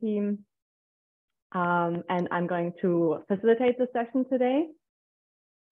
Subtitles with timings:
[0.00, 0.44] team.
[1.52, 4.66] Um, and I'm going to facilitate the session today.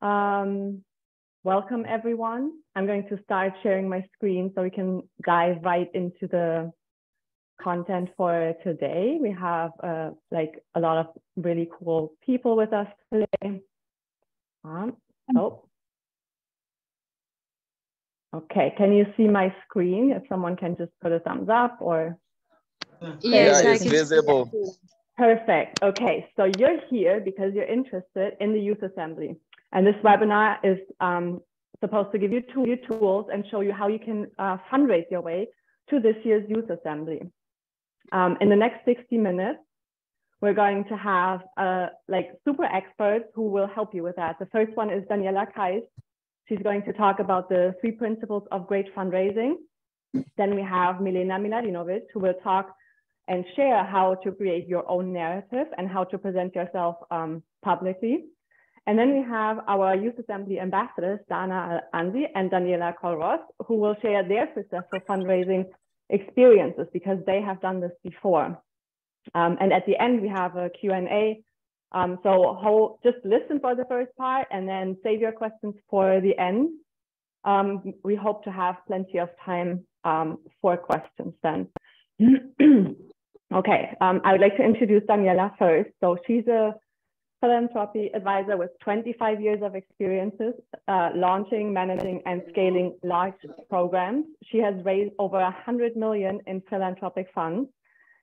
[0.00, 0.82] Um,
[1.42, 2.52] welcome everyone.
[2.74, 6.72] I'm going to start sharing my screen so we can dive right into the
[7.60, 9.18] content for today.
[9.20, 11.06] We have uh, like a lot of
[11.36, 13.62] really cool people with us today.
[14.64, 14.96] Um,
[15.36, 15.64] oh.
[18.34, 20.10] Okay, can you see my screen?
[20.10, 22.18] If someone can just put a thumbs up or.
[23.22, 24.50] Yes, yeah, it's visible.
[25.16, 25.82] Perfect.
[25.82, 29.36] Okay, so you're here because you're interested in the youth assembly.
[29.72, 31.40] And this webinar is um,
[31.80, 35.08] supposed to give you two new tools and show you how you can uh, fundraise
[35.10, 35.48] your way
[35.90, 37.20] to this year's youth assembly.
[38.12, 39.60] Um, in the next 60 minutes,
[40.40, 44.38] we're going to have uh, like super experts who will help you with that.
[44.38, 45.86] The first one is Daniela Kaisth.
[46.48, 49.54] She's going to talk about the three principles of great fundraising.
[50.36, 52.74] Then we have Milena Miladinovic, who will talk
[53.28, 58.24] and share how to create your own narrative and how to present yourself um, publicly.
[58.86, 63.96] And then we have our Youth Assembly ambassadors, Dana Anzy and Daniela Colros, who will
[64.02, 65.64] share their successful fundraising
[66.10, 68.60] experiences because they have done this before.
[69.34, 71.42] Um, and at the end, we have a Q&A.
[71.92, 76.38] Um, so just listen for the first part and then save your questions for the
[76.38, 76.70] end.
[77.44, 81.68] Um, we hope to have plenty of time um, for questions then.
[83.52, 85.90] okay, um, I would like to introduce Daniela first.
[86.00, 86.74] So she's a
[87.40, 90.54] philanthropy advisor with 25 years of experiences
[90.88, 93.34] uh, launching, managing, and scaling large
[93.68, 94.24] programs.
[94.50, 97.68] She has raised over 100 million in philanthropic funds.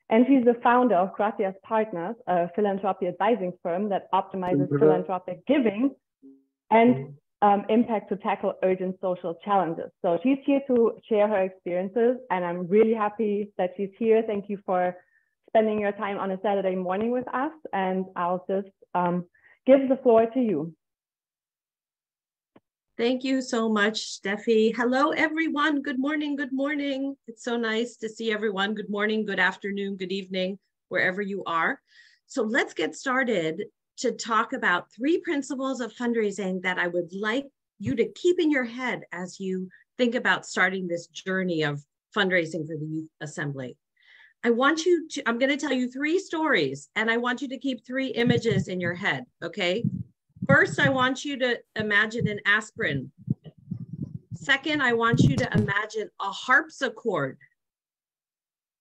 [0.10, 5.96] And she's the founder of Gratias Partners, a philanthropy advising firm that optimizes philanthropic giving
[6.70, 9.90] and um, impact to tackle urgent social challenges.
[10.02, 14.22] So she's here to share her experiences, and I'm really happy that she's here.
[14.26, 14.96] Thank you for
[15.52, 19.26] spending your time on a Saturday morning with us, and I'll just um,
[19.66, 20.74] give the floor to you.
[22.98, 24.74] Thank you so much, Steffi.
[24.76, 25.82] Hello, everyone.
[25.82, 26.36] Good morning.
[26.36, 27.16] Good morning.
[27.28, 28.76] It's so nice to see everyone.
[28.76, 30.58] Good morning, good afternoon, good evening,
[30.90, 31.82] wherever you are.
[32.28, 33.64] So let's get started
[33.98, 37.48] to talk about three principles of fundraising that I would like
[37.80, 39.68] you to keep in your head as you
[39.98, 41.84] think about starting this journey of
[42.16, 43.76] fundraising for the Youth Assembly.
[44.44, 47.48] I want you to, I'm going to tell you three stories and I want you
[47.50, 49.26] to keep three images in your head.
[49.44, 49.84] Okay.
[50.48, 53.12] First, I want you to imagine an aspirin.
[54.34, 57.38] Second, I want you to imagine a harpsichord.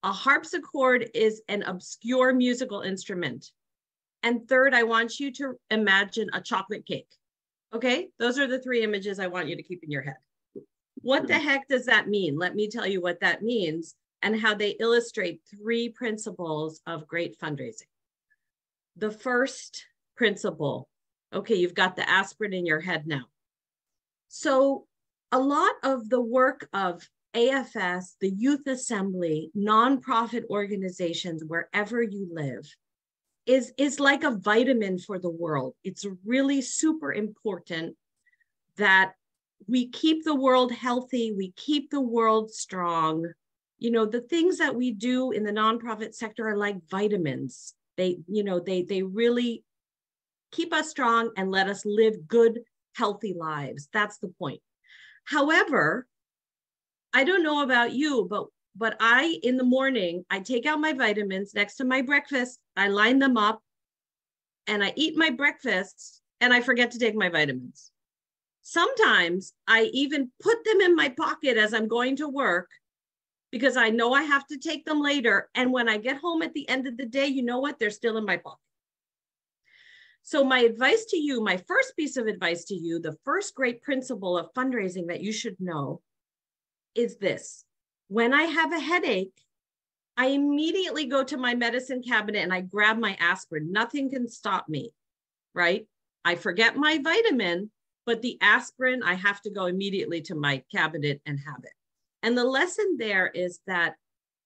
[0.02, 3.50] A harpsichord is an obscure musical instrument.
[4.22, 7.08] And third, I want you to imagine a chocolate cake.
[7.74, 10.16] Okay, those are the three images I want you to keep in your head.
[11.02, 12.38] What the heck does that mean?
[12.38, 17.38] Let me tell you what that means and how they illustrate three principles of great
[17.38, 17.88] fundraising.
[18.96, 19.86] The first
[20.16, 20.88] principle,
[21.32, 23.24] okay, you've got the aspirin in your head now.
[24.28, 24.86] So,
[25.32, 32.68] a lot of the work of AFS, the Youth Assembly, nonprofit organizations, wherever you live,
[33.46, 35.74] is, is like a vitamin for the world.
[35.84, 37.96] It's really super important
[38.76, 39.12] that
[39.66, 43.26] we keep the world healthy, we keep the world strong,
[43.80, 47.74] you know the things that we do in the nonprofit sector are like vitamins.
[47.96, 49.64] They you know they they really
[50.52, 52.60] keep us strong and let us live good
[52.94, 53.88] healthy lives.
[53.92, 54.60] That's the point.
[55.24, 56.06] However
[57.12, 58.46] i don't know about you but
[58.76, 62.88] but i in the morning i take out my vitamins next to my breakfast i
[62.88, 63.60] line them up
[64.66, 67.90] and i eat my breakfast and i forget to take my vitamins.
[68.62, 72.68] Sometimes i even put them in my pocket as i'm going to work
[73.50, 75.48] because I know I have to take them later.
[75.54, 77.78] And when I get home at the end of the day, you know what?
[77.78, 78.58] They're still in my pocket.
[80.22, 83.82] So, my advice to you, my first piece of advice to you, the first great
[83.82, 86.02] principle of fundraising that you should know
[86.94, 87.64] is this
[88.08, 89.40] when I have a headache,
[90.16, 93.72] I immediately go to my medicine cabinet and I grab my aspirin.
[93.72, 94.92] Nothing can stop me,
[95.54, 95.86] right?
[96.24, 97.70] I forget my vitamin,
[98.04, 101.72] but the aspirin, I have to go immediately to my cabinet and have it.
[102.22, 103.94] And the lesson there is that,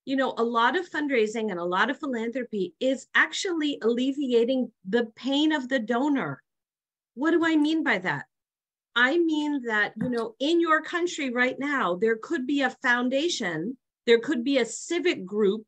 [0.05, 5.07] you know, a lot of fundraising and a lot of philanthropy is actually alleviating the
[5.17, 6.43] pain of the donor.
[7.15, 8.27] What do I mean by that?
[8.97, 13.77] I mean that, you know, in your country right now, there could be a foundation,
[14.07, 15.65] there could be a civic group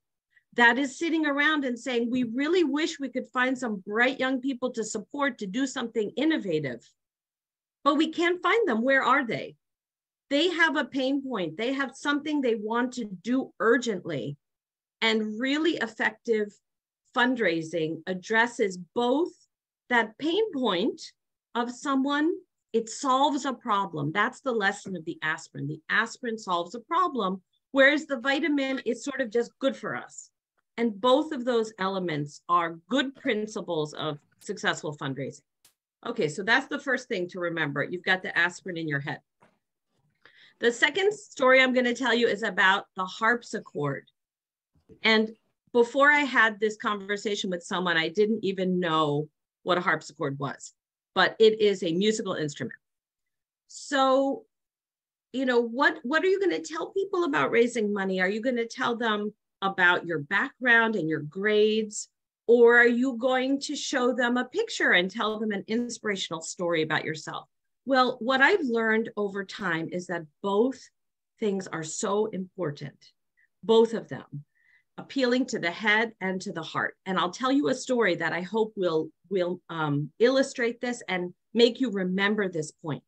[0.55, 4.41] that is sitting around and saying, we really wish we could find some bright young
[4.41, 6.89] people to support to do something innovative.
[7.85, 8.83] But we can't find them.
[8.83, 9.57] Where are they?
[10.31, 11.57] They have a pain point.
[11.57, 14.37] They have something they want to do urgently.
[15.03, 16.53] And really effective
[17.17, 19.31] fundraising addresses both
[19.89, 21.01] that pain point
[21.55, 22.33] of someone,
[22.73, 24.13] it solves a problem.
[24.13, 25.69] That's the lesson of the aspirin.
[25.69, 27.41] The aspirin solves a problem,
[27.73, 30.31] whereas the vitamin is sort of just good for us.
[30.77, 35.41] And both of those elements are good principles of successful fundraising.
[36.07, 37.83] Okay, so that's the first thing to remember.
[37.83, 39.21] You've got the aspirin in your head.
[40.61, 44.11] The second story I'm going to tell you is about the harpsichord.
[45.03, 45.35] And
[45.73, 49.29] before I had this conversation with someone, I didn't even know
[49.65, 50.73] what a harpsichord was,
[51.15, 52.79] but it is a musical instrument.
[53.69, 54.45] So,
[55.33, 58.21] you know, what, what are you going to tell people about raising money?
[58.21, 62.09] Are you going to tell them about your background and your grades?
[62.47, 66.83] Or are you going to show them a picture and tell them an inspirational story
[66.83, 67.49] about yourself?
[67.87, 70.79] Well, what I've learned over time is that both
[71.39, 72.99] things are so important,
[73.63, 74.45] both of them,
[74.99, 76.97] appealing to the head and to the heart.
[77.07, 81.33] And I'll tell you a story that I hope will, will um, illustrate this and
[81.55, 83.05] make you remember this point.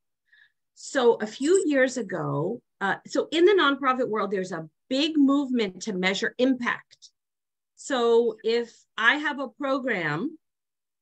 [0.77, 5.83] So a few years ago, uh, so in the nonprofit world, there's a big movement
[5.83, 7.11] to measure impact.
[7.75, 10.39] So if I have a program,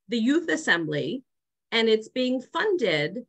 [0.09, 1.25] the Youth Assembly,
[1.73, 3.27] and it's being funded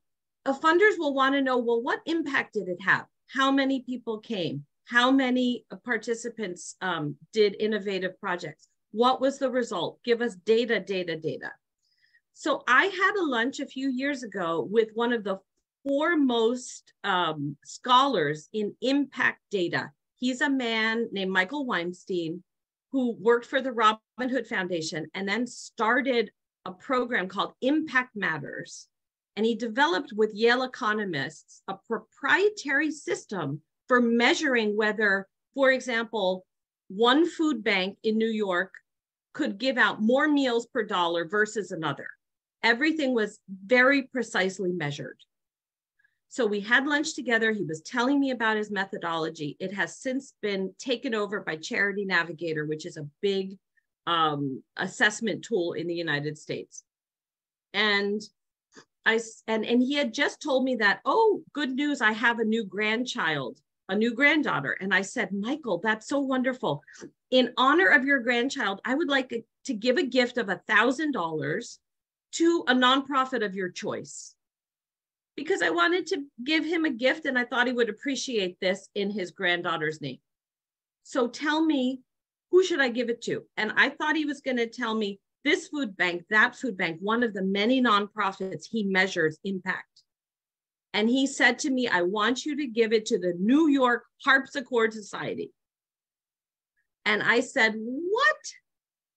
[0.53, 3.05] funders will want to know, well, what impact did it have?
[3.27, 4.65] How many people came?
[4.85, 8.69] How many participants um, did innovative projects?
[8.91, 9.99] What was the result?
[10.03, 11.51] Give us data, data, data.
[12.33, 15.39] So I had a lunch a few years ago with one of the
[15.83, 19.91] foremost um, scholars in impact data.
[20.17, 22.43] He's a man named Michael Weinstein
[22.91, 26.31] who worked for the Robin Hood Foundation and then started
[26.65, 28.87] a program called Impact Matters
[29.37, 36.43] and he developed with Yale economists a proprietary system for measuring whether, for example,
[36.89, 38.73] one food bank in New York
[39.33, 42.07] could give out more meals per dollar versus another.
[42.63, 45.19] Everything was very precisely measured.
[46.29, 47.51] So we had lunch together.
[47.51, 49.55] He was telling me about his methodology.
[49.59, 53.57] It has since been taken over by Charity Navigator, which is a big
[54.07, 56.83] um, assessment tool in the United States.
[57.73, 58.19] And
[59.07, 62.45] I and and he had just told me that, oh, good news, I have a
[62.45, 63.57] new grandchild,
[63.87, 64.77] a new granddaughter.
[64.81, 66.83] And I said, Michael, that's so wonderful.
[67.31, 69.33] In honor of your grandchild, I would like
[69.65, 71.79] to give a gift of a thousand dollars
[72.33, 74.35] to a nonprofit of your choice.
[75.37, 78.89] Because I wanted to give him a gift and I thought he would appreciate this
[78.93, 80.19] in his granddaughter's name.
[81.03, 82.01] So tell me,
[82.51, 83.43] who should I give it to?
[83.55, 86.97] And I thought he was going to tell me this food bank, that food bank,
[86.99, 90.03] one of the many nonprofits he measures impact.
[90.93, 94.03] And he said to me, I want you to give it to the New York
[94.25, 95.53] Harpsichord Society.
[97.05, 98.35] And I said, What?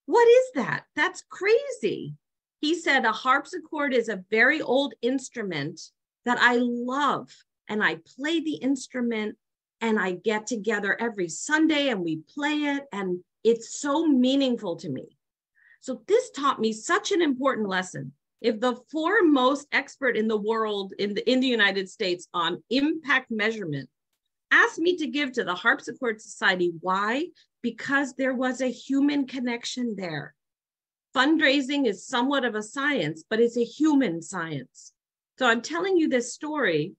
[0.07, 0.85] What is that?
[0.95, 2.15] That's crazy.
[2.61, 5.81] He said, A harpsichord is a very old instrument
[6.27, 7.29] that I love.
[7.69, 9.37] And I play the instrument
[9.81, 12.85] and I get together every Sunday and we play it.
[12.93, 15.17] And it's so meaningful to me.
[15.81, 18.13] So this taught me such an important lesson.
[18.41, 23.31] If the foremost expert in the world in the, in the United States on impact
[23.31, 23.89] measurement
[24.51, 27.27] asked me to give to the Harpsichord Society, why?
[27.63, 30.35] Because there was a human connection there.
[31.15, 34.93] Fundraising is somewhat of a science, but it's a human science.
[35.39, 36.95] So I'm telling you this story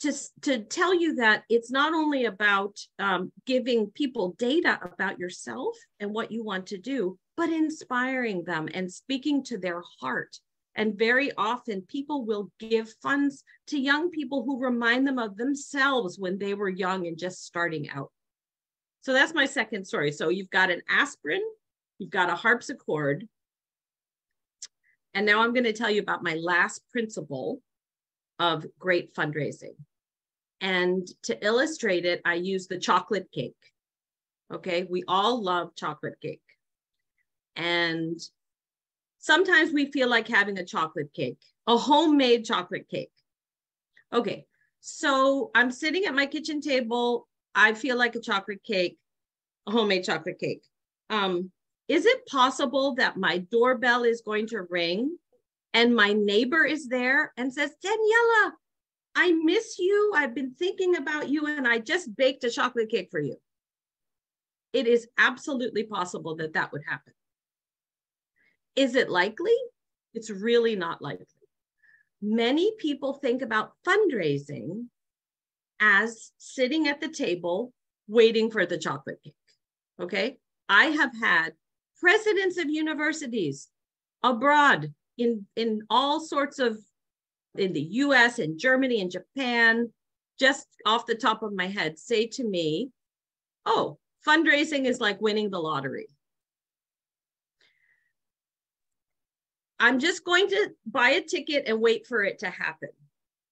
[0.00, 5.76] to, to tell you that it's not only about um, giving people data about yourself
[6.00, 10.38] and what you want to do, but inspiring them and speaking to their heart.
[10.74, 16.18] And very often, people will give funds to young people who remind them of themselves
[16.18, 18.10] when they were young and just starting out.
[19.00, 20.12] So that's my second story.
[20.12, 21.42] So you've got an aspirin,
[21.98, 23.26] you've got a harpsichord.
[25.14, 27.60] And now I'm going to tell you about my last principle
[28.38, 29.74] of great fundraising.
[30.60, 33.54] And to illustrate it, I use the chocolate cake.
[34.52, 36.42] Okay, we all love chocolate cake.
[37.54, 38.18] And
[39.18, 43.12] sometimes we feel like having a chocolate cake, a homemade chocolate cake.
[44.12, 44.46] Okay,
[44.80, 47.28] so I'm sitting at my kitchen table.
[47.54, 48.96] I feel like a chocolate cake,
[49.66, 50.62] a homemade chocolate cake.
[51.10, 51.50] Um,
[51.88, 55.16] is it possible that my doorbell is going to ring
[55.74, 58.52] and my neighbor is there and says, Daniela,
[59.14, 60.12] I miss you.
[60.14, 63.36] I've been thinking about you and I just baked a chocolate cake for you.
[64.72, 67.12] It is absolutely possible that that would happen.
[68.76, 69.56] Is it likely?
[70.14, 71.26] It's really not likely.
[72.20, 74.86] Many people think about fundraising
[75.80, 77.72] as sitting at the table
[78.08, 79.34] waiting for the chocolate cake.
[80.00, 80.38] Okay.
[80.68, 81.52] I have had
[82.00, 83.68] presidents of universities
[84.22, 86.78] abroad in, in all sorts of,
[87.56, 89.92] in the US and Germany and Japan,
[90.38, 92.90] just off the top of my head, say to me,
[93.66, 96.06] oh, fundraising is like winning the lottery.
[99.80, 102.90] I'm just going to buy a ticket and wait for it to happen.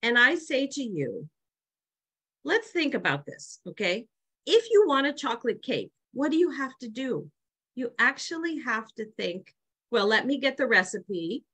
[0.03, 1.29] And I say to you,
[2.45, 4.07] let's think about this, okay?
[4.45, 7.31] If you want a chocolate cake, what do you have to do?
[7.75, 9.55] You actually have to think,
[9.91, 11.45] well, let me get the recipe.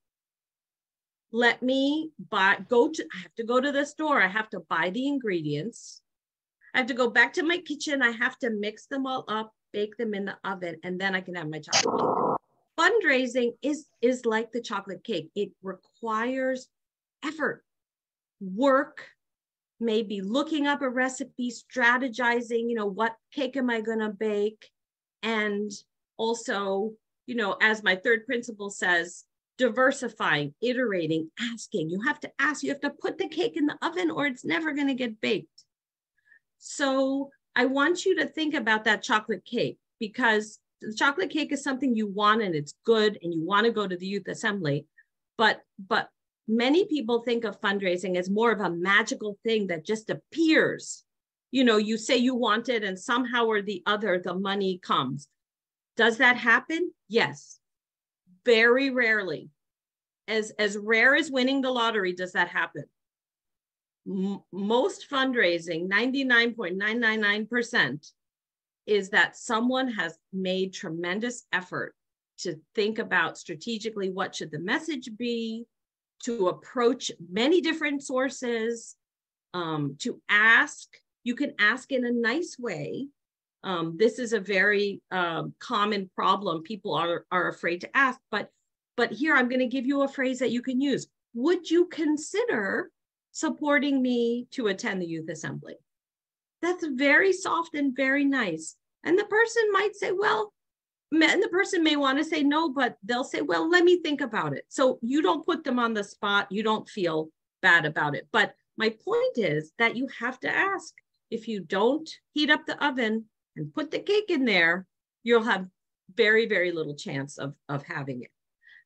[1.32, 4.22] Let me buy, go to, I have to go to the store.
[4.22, 6.02] I have to buy the ingredients.
[6.74, 8.02] I have to go back to my kitchen.
[8.02, 11.20] I have to mix them all up, bake them in the oven, and then I
[11.20, 12.38] can have my chocolate cake
[12.78, 16.68] fundraising is is like the chocolate cake it requires
[17.24, 17.64] effort
[18.40, 19.06] work
[19.78, 24.70] maybe looking up a recipe strategizing you know what cake am i going to bake
[25.22, 25.70] and
[26.16, 26.92] also
[27.26, 29.24] you know as my third principle says
[29.58, 31.90] diversifying iterating asking.
[31.90, 34.44] You have to ask you have to put the cake in the oven or it's
[34.44, 35.64] never going to get baked.
[36.58, 41.62] So i want you to think about that chocolate cake because the chocolate cake is
[41.62, 44.86] something you want and it's good and you want to go to the youth assembly
[45.36, 46.08] but but
[46.48, 51.04] many people think of fundraising as more of a magical thing that just appears.
[51.50, 55.28] You know you say you want it and somehow or the other the money comes.
[55.96, 56.92] Does that happen?
[57.08, 57.58] Yes
[58.44, 59.50] very rarely
[60.28, 62.84] as as rare as winning the lottery does that happen
[64.06, 68.12] M- most fundraising 99.999%
[68.86, 71.94] is that someone has made tremendous effort
[72.38, 75.64] to think about strategically what should the message be,
[76.24, 78.96] to approach many different sources,
[79.54, 80.88] um, to ask.
[81.24, 83.06] You can ask in a nice way.
[83.64, 86.62] Um, this is a very um, common problem.
[86.62, 88.50] People are, are afraid to ask, but
[88.96, 91.06] but here I'm going to give you a phrase that you can use.
[91.34, 92.90] Would you consider
[93.30, 95.76] supporting me to attend the youth assembly?
[96.60, 98.76] That's very soft and very nice.
[99.02, 100.52] And the person might say, well,
[101.10, 104.20] and the person may want to say no, but they'll say, well, let me think
[104.20, 104.64] about it.
[104.68, 106.48] So you don't put them on the spot.
[106.50, 107.30] You don't feel
[107.62, 108.28] bad about it.
[108.30, 110.94] But my point is that you have to ask.
[111.30, 113.24] If you don't heat up the oven
[113.56, 114.86] and put the cake in there,
[115.22, 115.68] you'll have
[116.14, 118.30] very, very little chance of, of having it.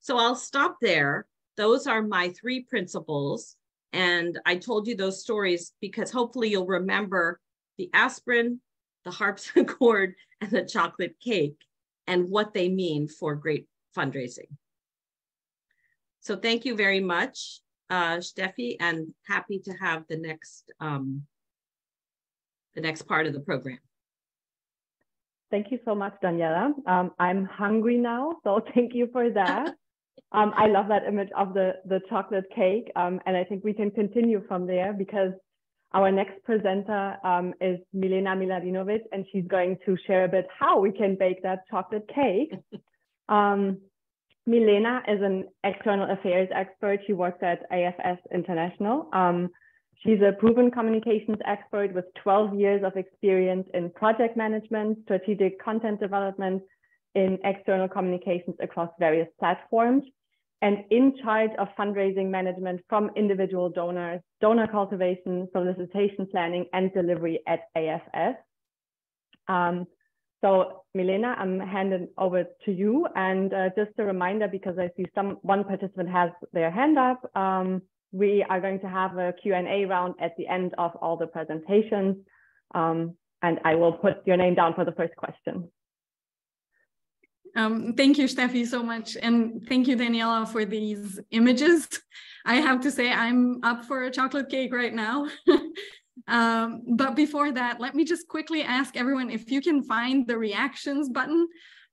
[0.00, 1.26] So I'll stop there.
[1.56, 3.56] Those are my three principles.
[3.92, 7.40] And I told you those stories because hopefully you'll remember
[7.78, 8.61] the aspirin,
[9.04, 11.56] the harpsichord, and the chocolate cake
[12.06, 14.49] and what they mean for great fundraising.
[16.20, 21.23] So thank you very much, uh, Steffi, and happy to have the next um,
[22.75, 23.78] the next part of the program.
[25.50, 26.72] Thank you so much, Daniela.
[26.86, 29.68] Um, I'm hungry now, so thank you for that.
[30.32, 33.72] um, I love that image of the, the chocolate cake, um, and I think we
[33.72, 35.32] can continue from there because
[35.92, 40.80] our next presenter um, is Milena Miladinovic, and she's going to share a bit how
[40.80, 42.52] we can bake that chocolate cake.
[43.28, 43.78] um,
[44.46, 47.00] Milena is an external affairs expert.
[47.06, 49.08] She works at AFS International.
[50.02, 56.00] She's a proven communications expert with 12 years of experience in project management, strategic content
[56.00, 56.62] development,
[57.14, 60.04] in external communications across various platforms
[60.62, 67.40] and in charge of fundraising management from individual donors, donor cultivation, solicitation planning, and delivery
[67.46, 68.36] at AFS.
[69.48, 69.86] Um,
[70.42, 73.06] so Milena, I'm handing over to you.
[73.14, 77.30] And uh, just a reminder, because I see some one participant has their hand up,
[77.34, 77.82] um,
[78.12, 82.16] we are going to have a Q&A round at the end of all the presentations.
[82.75, 85.68] Um, and I will put your name down for the first question.
[87.54, 89.16] Um, thank you, Steffi, so much.
[89.20, 91.88] And thank you, Daniela, for these images.
[92.44, 95.26] I have to say, I'm up for a chocolate cake right now.
[96.28, 100.36] um, but before that, let me just quickly ask everyone if you can find the
[100.36, 101.48] reactions button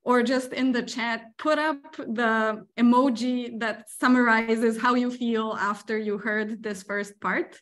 [0.06, 5.98] or just in the chat, put up the emoji that summarizes how you feel after
[5.98, 7.60] you heard this first part.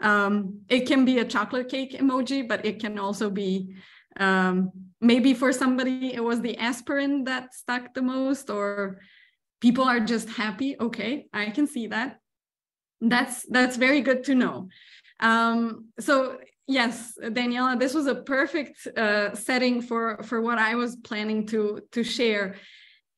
[0.00, 3.74] Um, it can be a chocolate cake emoji, but it can also be
[4.18, 9.00] um, maybe for somebody it was the aspirin that stuck the most or
[9.60, 10.76] people are just happy.
[10.80, 12.18] Okay i can see that.
[13.00, 14.68] That's that's very good to know.
[15.20, 20.96] Um, so yes daniela this was a perfect uh, setting for for what i was
[20.96, 22.54] planning to to share.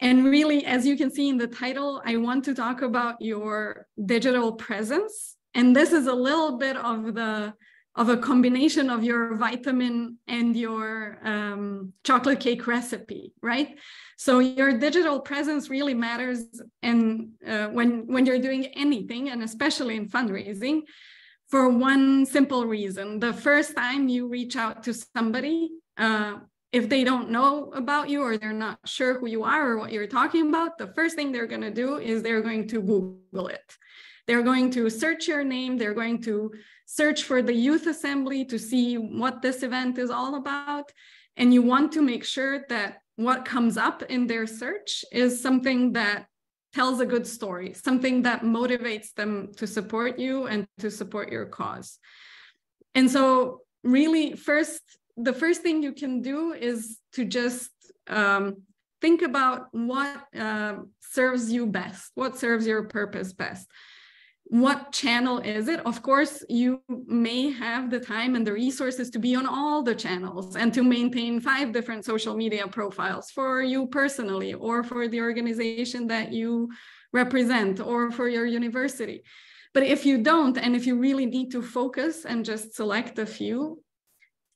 [0.02, 3.87] And really as you can see in the title i want to talk about your
[4.14, 5.37] digital presence.
[5.52, 7.52] And this is a little bit of the
[7.97, 13.76] of a combination of your vitamin and your um, chocolate cake recipe, right?
[14.16, 16.45] So your digital presence really matters,
[16.83, 20.83] and uh, when when you're doing anything, and especially in fundraising,
[21.50, 26.37] for one simple reason: the first time you reach out to somebody, uh,
[26.73, 29.92] if they don't know about you or they're not sure who you are or what
[29.92, 33.49] you're talking about, the first thing they're going to do is they're going to Google
[33.49, 33.76] it.
[34.26, 35.76] They're going to search your name.
[35.76, 36.52] They're going to
[36.87, 40.92] search for the youth assembly to see what this event is all about.
[41.37, 45.92] And you want to make sure that what comes up in their search is something
[45.95, 46.26] that
[46.73, 51.47] tells a good story, something that motivates them to support you and to support your
[51.47, 51.99] cause.
[52.95, 54.83] And so, really, first,
[55.17, 57.71] the first thing you can do is to just
[58.09, 58.62] um,
[59.00, 63.67] think about what uh, serves you best, what serves your purpose best
[64.50, 65.78] what channel is it?
[65.87, 69.95] Of course, you may have the time and the resources to be on all the
[69.95, 75.21] channels and to maintain five different social media profiles for you personally or for the
[75.21, 76.69] organization that you
[77.12, 79.23] represent or for your university.
[79.73, 83.26] But if you don't, and if you really need to focus and just select a
[83.26, 83.80] few,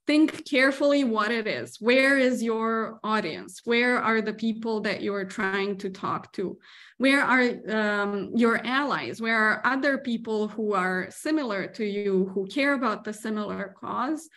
[0.06, 1.78] think carefully what it is.
[1.80, 3.60] Where is your audience?
[3.64, 6.58] Where are the people that you're trying to talk to?
[6.98, 9.20] Where are um, your allies?
[9.20, 14.28] Where are other people who are similar to you, who care about the similar cause?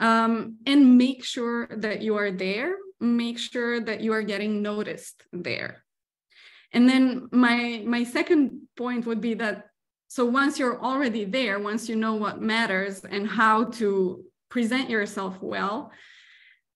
[0.00, 2.74] Um, and make sure that you are there.
[3.00, 5.84] Make sure that you are getting noticed there.
[6.72, 9.66] And then my my second point would be that
[10.08, 14.24] so once you're already there, once you know what matters and how to
[14.56, 15.92] present yourself well,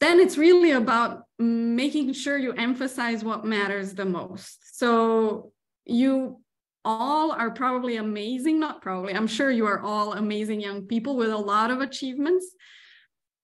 [0.00, 4.78] then it's really about making sure you emphasize what matters the most.
[4.78, 5.52] So
[5.86, 6.42] you
[6.84, 11.30] all are probably amazing, not probably, I'm sure you are all amazing young people with
[11.30, 12.54] a lot of achievements,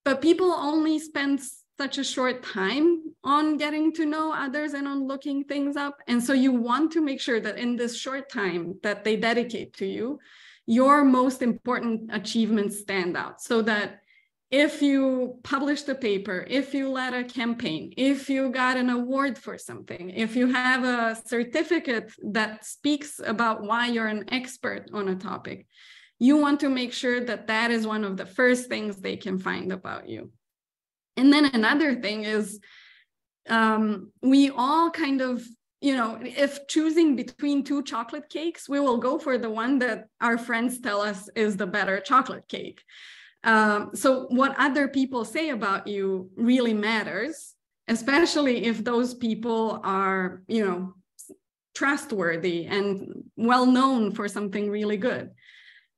[0.04, 1.40] but people only spend
[1.78, 5.96] such a short time on getting to know others and on looking things up.
[6.08, 9.72] And so you want to make sure that in this short time that they dedicate
[9.78, 10.18] to you,
[10.66, 14.00] your most important achievements stand out so that
[14.50, 19.36] if you published a paper, if you led a campaign, if you got an award
[19.36, 25.08] for something, if you have a certificate that speaks about why you're an expert on
[25.08, 25.66] a topic,
[26.18, 29.38] you want to make sure that that is one of the first things they can
[29.38, 30.30] find about you.
[31.16, 32.60] And then another thing is
[33.48, 35.44] um, we all kind of,
[35.80, 40.06] you know, if choosing between two chocolate cakes, we will go for the one that
[40.20, 42.82] our friends tell us is the better chocolate cake.
[43.46, 47.54] Um, so what other people say about you really matters,
[47.86, 50.94] especially if those people are, you know,
[51.74, 55.30] trustworthy and well known for something really good.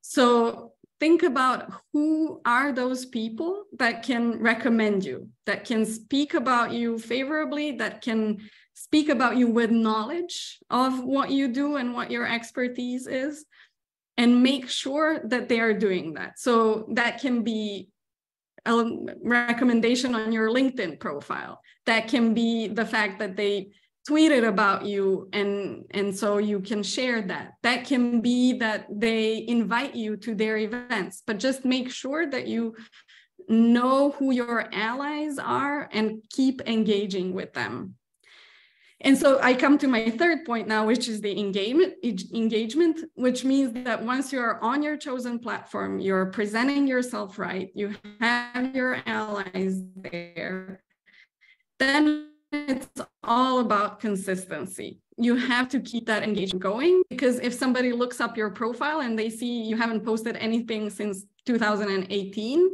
[0.01, 6.71] So think about who are those people that can recommend you, that can speak about
[6.71, 12.11] you favorably, that can speak about you with knowledge of what you do and what
[12.11, 13.45] your expertise is
[14.19, 16.37] and make sure that they are doing that.
[16.37, 17.87] So that can be
[18.65, 18.83] a
[19.23, 21.61] recommendation on your LinkedIn profile.
[21.85, 23.69] That can be the fact that they
[24.07, 29.45] tweeted about you and and so you can share that that can be that they
[29.47, 32.73] invite you to their events but just make sure that you
[33.49, 37.93] know who your allies are and keep engaging with them
[39.01, 41.93] and so I come to my third point now, which is the engagement,
[42.33, 47.95] engagement, which means that once you're on your chosen platform, you're presenting yourself right, you
[48.19, 50.83] have your allies there,
[51.77, 52.89] then it's
[53.23, 54.99] all about consistency.
[55.17, 59.17] You have to keep that engagement going because if somebody looks up your profile and
[59.17, 62.69] they see you haven't posted anything since 2018,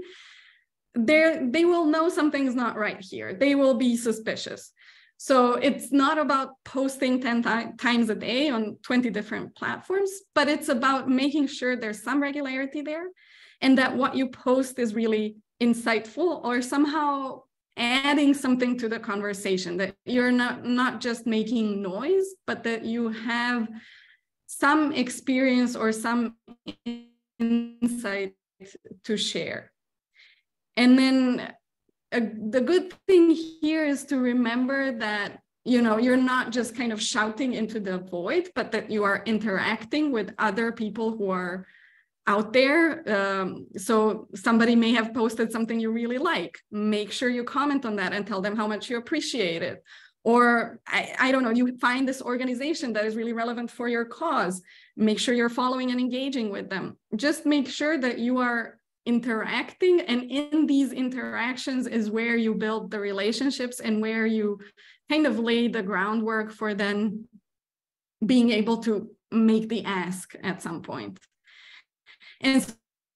[0.95, 3.33] they will know something's not right here.
[3.33, 4.71] They will be suspicious.
[5.17, 10.47] So it's not about posting 10 th times a day on 20 different platforms, but
[10.49, 13.07] it's about making sure there's some regularity there
[13.61, 17.41] and that what you post is really insightful or somehow
[17.77, 23.09] adding something to the conversation that you're not not just making noise but that you
[23.09, 23.67] have
[24.47, 26.35] some experience or some
[27.39, 28.33] insight
[29.03, 29.71] to share.
[30.77, 31.53] And then
[32.11, 37.01] the good thing here is to remember that you know you're not just kind of
[37.01, 41.65] shouting into the void but that you are interacting with other people who are
[42.27, 43.03] out there.
[43.07, 46.57] Um, so somebody may have posted something you really like.
[46.71, 49.83] Make sure you comment on that and tell them how much you appreciate it.
[50.23, 54.05] Or I, I don't know you find this organization that is really relevant for your
[54.05, 54.61] cause.
[54.97, 56.97] Make sure you're following and engaging with them.
[57.15, 62.89] Just make sure that you are interacting and in these interactions is where you build
[62.89, 64.59] the relationships and where you
[65.09, 67.27] kind of lay the groundwork for then
[68.25, 71.19] being able to make the ask at some point.
[72.41, 72.65] And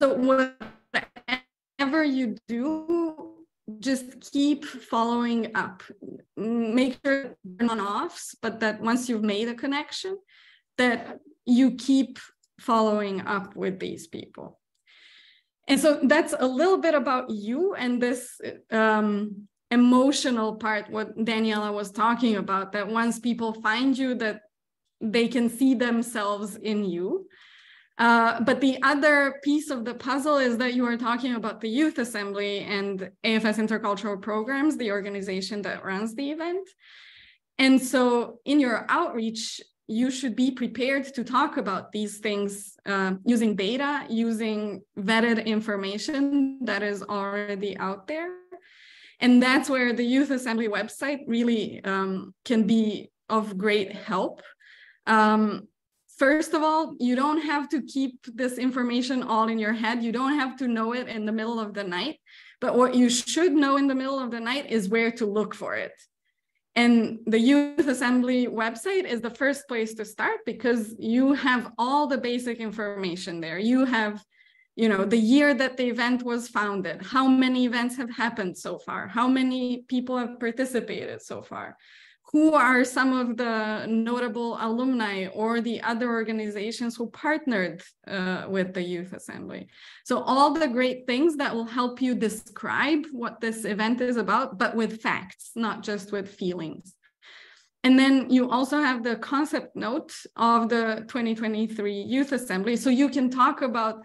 [0.02, 3.46] so whatever you do
[3.80, 5.84] just keep following up.
[6.36, 10.18] Make sure on offs but that once you've made a connection
[10.78, 12.20] that you keep
[12.60, 14.60] following up with these people
[15.70, 21.72] and so that's a little bit about you and this um, emotional part what daniela
[21.74, 24.42] was talking about that once people find you that
[25.02, 27.28] they can see themselves in you.
[27.98, 31.68] Uh, but the other piece of the puzzle is that you are talking about the
[31.68, 36.68] youth assembly and afs intercultural programs the organization that runs the event.
[37.58, 43.14] And so in your outreach you should be prepared to talk about these things uh,
[43.26, 48.30] using data, using vetted information that is already out there.
[49.20, 54.44] And that's where the Youth Assembly website really um, can be of great help.
[55.08, 55.68] Um,
[56.18, 60.04] first of all, you don't have to keep this information all in your head.
[60.04, 62.20] You don't have to know it in the middle of the night.
[62.62, 65.56] But what you should know in the middle of the night is where to look
[65.56, 65.94] for it.
[66.80, 72.08] And the Youth Assembly website is the first place to start because you have all
[72.08, 73.60] the basic information there.
[73.60, 74.24] You have,
[74.78, 78.78] you know, the year that the event was founded, how many events have happened so
[78.78, 81.76] far, how many people have participated so far,
[82.32, 88.74] who are some of the notable alumni or the other organizations who partnered uh, with
[88.74, 89.68] the Youth Assembly.
[90.06, 94.60] So all the great things that will help you describe what this event is about,
[94.60, 96.96] but with facts, not just with feelings.
[97.84, 102.76] And then you also have the concept note of the 2023 Youth Assembly.
[102.76, 104.04] So you can talk about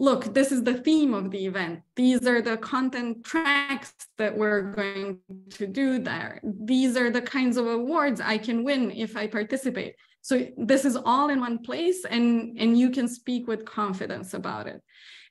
[0.00, 1.82] look, this is the theme of the event.
[1.94, 5.18] These are the content tracks that we're going
[5.50, 6.40] to do there.
[6.42, 9.96] These are the kinds of awards I can win if I participate.
[10.22, 14.66] So this is all in one place and, and you can speak with confidence about
[14.66, 14.82] it.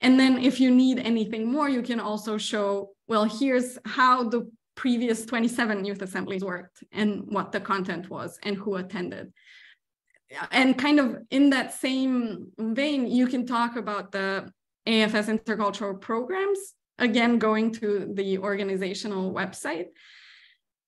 [0.01, 4.49] And then if you need anything more, you can also show, well, here's how the
[4.75, 9.33] previous 27 youth assemblies worked and what the content was and who attended
[10.51, 14.51] and kind of in that same vein, you can talk about the
[14.87, 16.59] AFS intercultural programs,
[16.97, 19.87] again, going to the organizational website.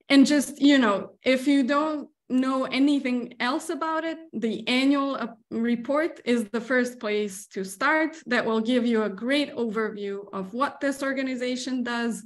[0.09, 5.27] And just, you know, if you don't know anything else about it, the annual uh,
[5.51, 10.53] report is the first place to start that will give you a great overview of
[10.53, 12.23] what this organization does,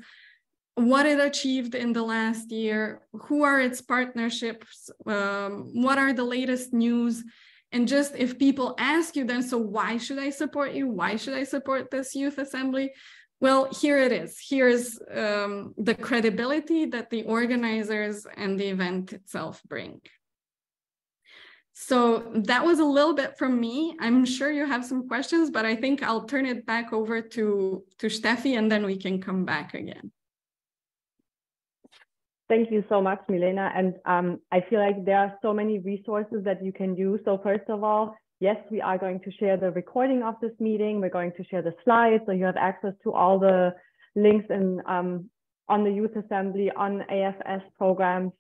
[0.76, 6.24] what it achieved in the last year, who are its partnerships, um, what are the
[6.24, 7.24] latest news,
[7.76, 10.88] and just if people ask you then, so why should I support you?
[10.88, 12.94] Why should I support this youth assembly?
[13.42, 14.40] Well, here it is.
[14.50, 20.00] Here's um, the credibility that the organizers and the event itself bring.
[21.74, 23.98] So that was a little bit from me.
[24.00, 27.84] I'm sure you have some questions, but I think I'll turn it back over to,
[28.00, 30.14] to Steffi and then we can come back again.
[32.48, 33.72] Thank you so much, Milena.
[33.76, 37.20] And um, I feel like there are so many resources that you can use.
[37.26, 41.02] So first of all, yes, we are going to share the recording of this meeting.
[41.02, 42.24] We're going to share the slides.
[42.28, 43.74] So you have access to all the
[44.16, 45.30] links in, um,
[45.68, 48.32] on the Youth Assembly, on AFS programs.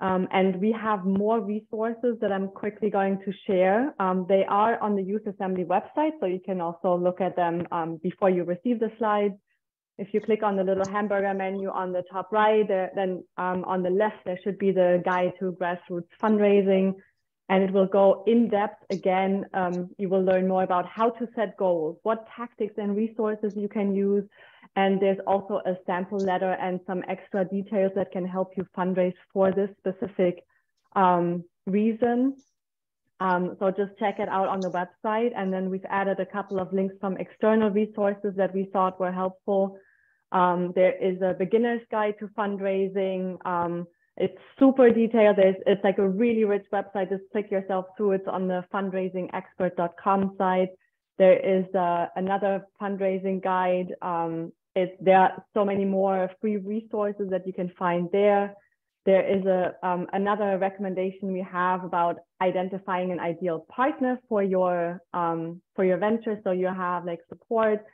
[0.00, 3.94] Um, and we have more resources that I'm quickly going to share.
[4.00, 7.66] Um, they are on the Youth Assembly website, so you can also look at them
[7.72, 9.34] um, before you receive the slides
[9.98, 13.64] if you click on the little hamburger menu on the top right, there, then um,
[13.64, 16.94] on the left, there should be the guide to grassroots fundraising.
[17.48, 19.46] And it will go in depth again.
[19.54, 23.68] Um, you will learn more about how to set goals, what tactics and resources you
[23.68, 24.24] can use.
[24.74, 29.14] And there's also a sample letter and some extra details that can help you fundraise
[29.32, 30.44] for this specific
[30.94, 32.36] um, reason.
[33.20, 35.30] Um, so just check it out on the website.
[35.34, 39.12] And then we've added a couple of links from external resources that we thought were
[39.12, 39.78] helpful.
[40.32, 43.44] Um, there is a beginner's guide to fundraising.
[43.46, 43.86] Um,
[44.16, 45.36] it's super detailed.
[45.36, 47.10] There's, it's like a really rich website.
[47.10, 48.12] Just click yourself through.
[48.12, 50.70] It's on the fundraisingexpert.com site.
[51.18, 53.94] There is uh, another fundraising guide.
[54.02, 54.52] Um,
[55.00, 58.54] there are so many more free resources that you can find there.
[59.06, 65.00] There is a um, another recommendation we have about identifying an ideal partner for your
[65.14, 66.40] um, for your venture.
[66.42, 67.84] So you have like support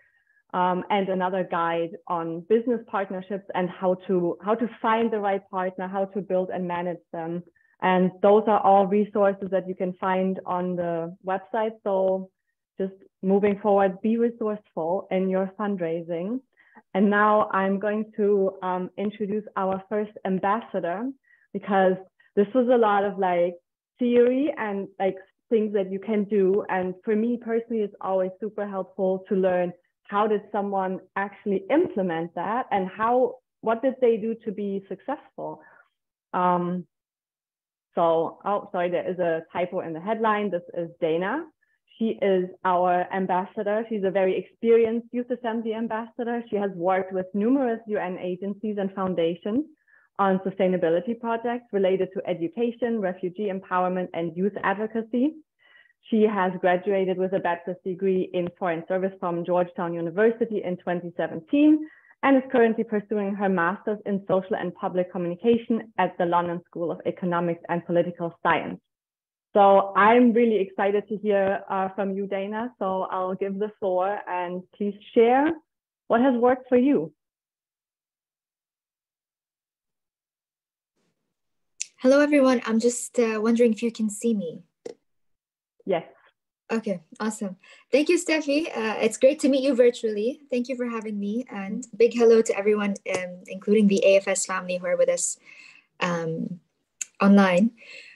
[0.52, 5.42] um, and another guide on business partnerships and how to how to find the right
[5.50, 7.42] partner, how to build and manage them.
[7.80, 11.72] And those are all resources that you can find on the website.
[11.82, 12.30] So
[12.78, 16.40] just moving forward, be resourceful in your fundraising.
[16.94, 21.08] And now I'm going to um, introduce our first ambassador
[21.52, 21.94] because
[22.36, 23.54] this was a lot of like
[23.98, 25.16] theory and like
[25.50, 26.64] things that you can do.
[26.68, 29.72] And for me personally, it's always super helpful to learn
[30.12, 35.62] how did someone actually implement that and how, what did they do to be successful?
[36.35, 36.87] Um,
[37.94, 40.51] so, oh, sorry, there is a typo in the headline.
[40.51, 41.44] This is Dana.
[41.98, 43.85] She is our ambassador.
[43.88, 46.42] She's a very experienced Youth Assembly ambassador.
[46.51, 49.64] She has worked with numerous UN agencies and foundations
[50.18, 55.37] on sustainability projects related to education, refugee empowerment, and youth advocacy.
[56.10, 61.88] She has graduated with a bachelor's degree in foreign service from Georgetown University in 2017
[62.22, 66.90] and is currently pursuing her master's in social and public communication at the London School
[66.90, 68.80] of Economics and Political Science.
[69.54, 72.72] So I'm really excited to hear uh, from you, Dana.
[72.78, 75.50] So I'll give the floor and please share
[76.08, 77.12] what has worked for you.
[81.98, 82.62] Hello, everyone.
[82.66, 84.62] I'm just uh, wondering if you can see me.
[85.85, 86.05] Yes.
[86.71, 87.57] Okay, awesome.
[87.90, 88.66] Thank you, Steffi.
[88.66, 90.40] Uh, it's great to meet you virtually.
[90.51, 91.45] Thank you for having me.
[91.51, 91.97] And mm-hmm.
[91.97, 95.37] big hello to everyone, um, including the AFS family who are with us
[96.01, 96.61] um,
[97.21, 97.73] online.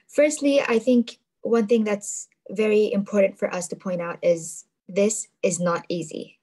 [0.09, 5.29] Firstly, I think one thing that's very important for us to point out is this
[5.43, 6.39] is not easy,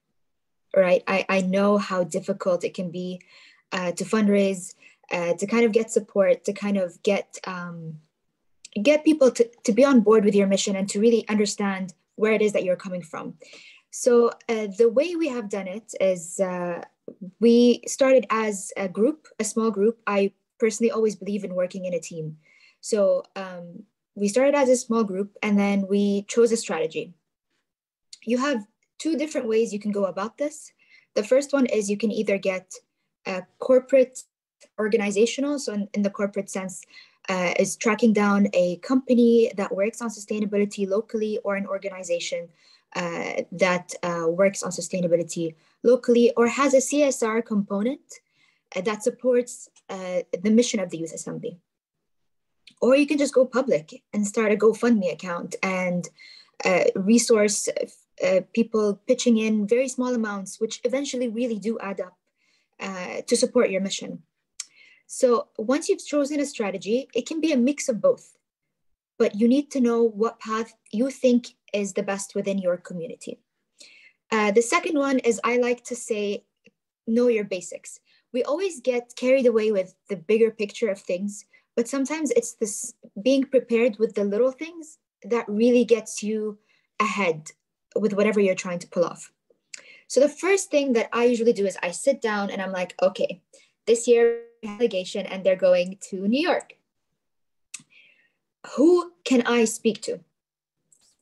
[0.76, 1.02] right?
[1.08, 3.20] I, I know how difficult it can be
[3.72, 4.74] uh, to fundraise
[5.10, 8.00] uh, to kind of get support, to kind of get um,
[8.82, 12.32] get people to, to be on board with your mission and to really understand where
[12.32, 13.34] it is that you're coming from.
[13.90, 16.82] So uh, the way we have done it is uh,
[17.40, 20.00] we started as a group, a small group.
[20.06, 22.38] I personally always believe in working in a team.
[22.80, 23.84] So um,
[24.14, 27.14] we started as a small group and then we chose a strategy.
[28.24, 28.66] You have
[28.98, 30.72] two different ways you can go about this.
[31.14, 32.72] The first one is you can either get
[33.26, 34.22] a corporate
[34.78, 36.82] organizational, so in, in the corporate sense,
[37.28, 42.48] uh, is tracking down a company that works on sustainability locally or an organization
[42.96, 48.20] uh, that uh, works on sustainability locally or has a CSR component
[48.76, 51.58] uh, that supports uh, the mission of the Youth Assembly.
[52.80, 56.08] Or you can just go public and start a GoFundMe account and
[56.64, 57.68] uh, resource
[58.52, 62.16] people pitching in very small amounts, which eventually really do add up
[63.26, 64.22] to support your mission.
[65.06, 68.36] So once you've chosen a strategy, it can be a mix of both,
[69.18, 73.38] but you need to know what path you think is the best within your community.
[74.30, 76.44] Uh, the second one is I like to say,
[77.06, 78.00] know your basics.
[78.32, 81.44] We always get carried away with the bigger picture of things,
[81.76, 86.58] but sometimes it's this being prepared with the little things that really gets you
[87.00, 87.50] ahead
[87.96, 89.30] with whatever you're trying to pull off.
[90.08, 92.94] So the first thing that I usually do is I sit down and I'm like,
[93.02, 93.40] okay,
[93.86, 96.74] this year delegation and they're going to New York.
[98.76, 100.20] Who can I speak to?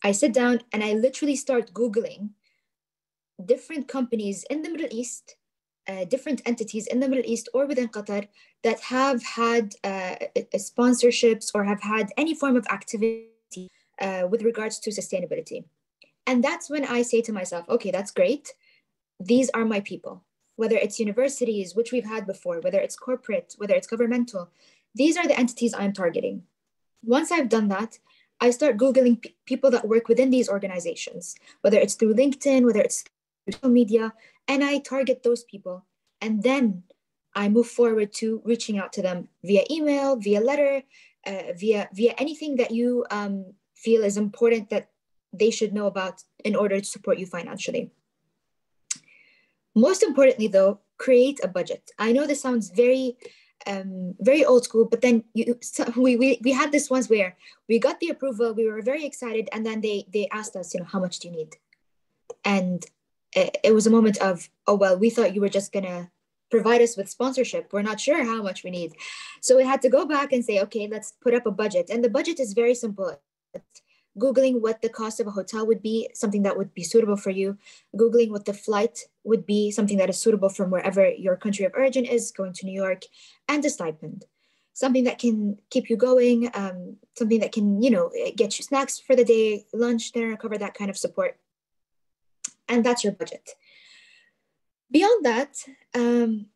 [0.02, 2.31] I sit down and I literally start Googling
[3.44, 5.37] different companies in the Middle East,
[5.88, 8.28] uh, different entities in the Middle East or within Qatar
[8.62, 10.14] that have had uh,
[10.55, 13.68] sponsorships or have had any form of activity
[14.00, 15.64] uh, with regards to sustainability.
[16.26, 18.52] And that's when I say to myself, okay, that's great.
[19.18, 20.22] These are my people
[20.57, 24.51] whether it's universities, which we've had before, whether it's corporate, whether it's governmental,
[24.95, 26.43] these are the entities I'm targeting.
[27.03, 27.99] Once I've done that,
[28.41, 33.05] I start Googling people that work within these organizations, whether it's through LinkedIn, whether it's
[33.49, 34.12] social media,
[34.49, 35.85] and I target those people.
[36.21, 36.83] And then
[37.35, 40.83] I move forward to reaching out to them via email, via letter,
[41.27, 44.91] uh, via via anything that you um, feel is important that
[45.33, 47.91] they should know about in order to support you financially.
[49.74, 51.90] Most importantly, though, create a budget.
[51.98, 53.16] I know this sounds very
[53.66, 57.37] um, very old school, but then you, so we, we we had this once where
[57.68, 60.80] we got the approval, we were very excited, and then they they asked us, you
[60.80, 61.56] know, how much do you need?
[62.44, 62.85] And
[63.35, 66.11] it, it was a moment of, oh well, we thought you were just gonna
[66.50, 67.72] provide us with sponsorship.
[67.72, 68.92] We're not sure how much we need,
[69.40, 72.02] so we had to go back and say, okay, let's put up a budget, and
[72.02, 73.20] the budget is very simple.
[73.54, 73.82] It's
[74.18, 77.31] Googling what the cost of a hotel would be, something that would be suitable for
[77.31, 77.57] you.
[77.96, 81.72] Googling what the flight would be, something that is suitable from wherever your country of
[81.75, 83.03] origin is, going to New York,
[83.48, 84.27] and a stipend.
[84.75, 88.98] Something that can keep you going, um, something that can, you know, get you snacks
[88.98, 91.38] for the day, lunch, dinner, cover that kind of support.
[92.68, 93.51] And that's your budget.
[94.90, 95.57] Beyond that,
[95.94, 96.46] um,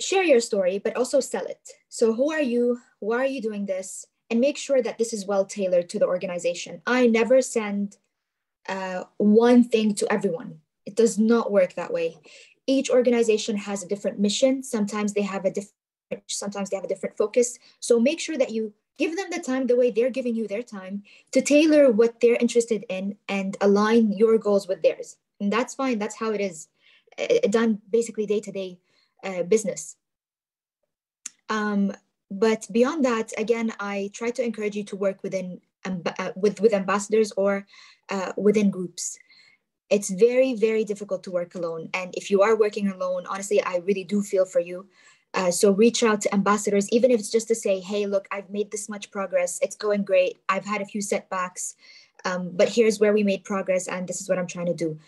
[0.00, 1.70] share your story, but also sell it.
[1.88, 2.80] So, who are you?
[3.00, 4.06] Why are you doing this?
[4.34, 6.82] And make sure that this is well tailored to the organization.
[6.88, 7.98] I never send
[8.68, 10.58] uh, one thing to everyone.
[10.86, 12.18] It does not work that way.
[12.66, 14.64] Each organization has a different mission.
[14.64, 17.60] Sometimes they have a different, sometimes they have a different focus.
[17.78, 20.64] So make sure that you give them the time the way they're giving you their
[20.64, 25.16] time to tailor what they're interested in and align your goals with theirs.
[25.38, 26.00] And that's fine.
[26.00, 26.66] That's how it is
[27.20, 28.80] uh, done basically day to day
[29.48, 29.94] business.
[31.48, 31.92] Um,
[32.38, 36.74] but beyond that, again, I try to encourage you to work within uh, with with
[36.74, 37.66] ambassadors or
[38.08, 39.18] uh, within groups.
[39.90, 43.76] It's very very difficult to work alone, and if you are working alone, honestly, I
[43.86, 44.88] really do feel for you.
[45.34, 48.50] Uh, so reach out to ambassadors, even if it's just to say, "Hey, look, I've
[48.50, 49.58] made this much progress.
[49.62, 50.38] It's going great.
[50.48, 51.74] I've had a few setbacks,
[52.24, 54.98] um, but here's where we made progress, and this is what I'm trying to do."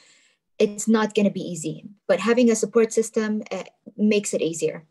[0.59, 3.65] It's not going to be easy, but having a support system uh,
[3.97, 4.87] makes it easier.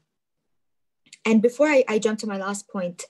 [1.25, 3.05] And before I, I jump to my last point,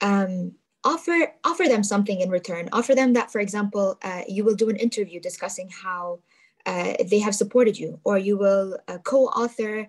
[0.00, 0.52] um,
[0.84, 2.68] offer offer them something in return.
[2.72, 6.20] Offer them that, for example, uh, you will do an interview discussing how
[6.64, 9.88] uh, they have supported you, or you will uh, co-author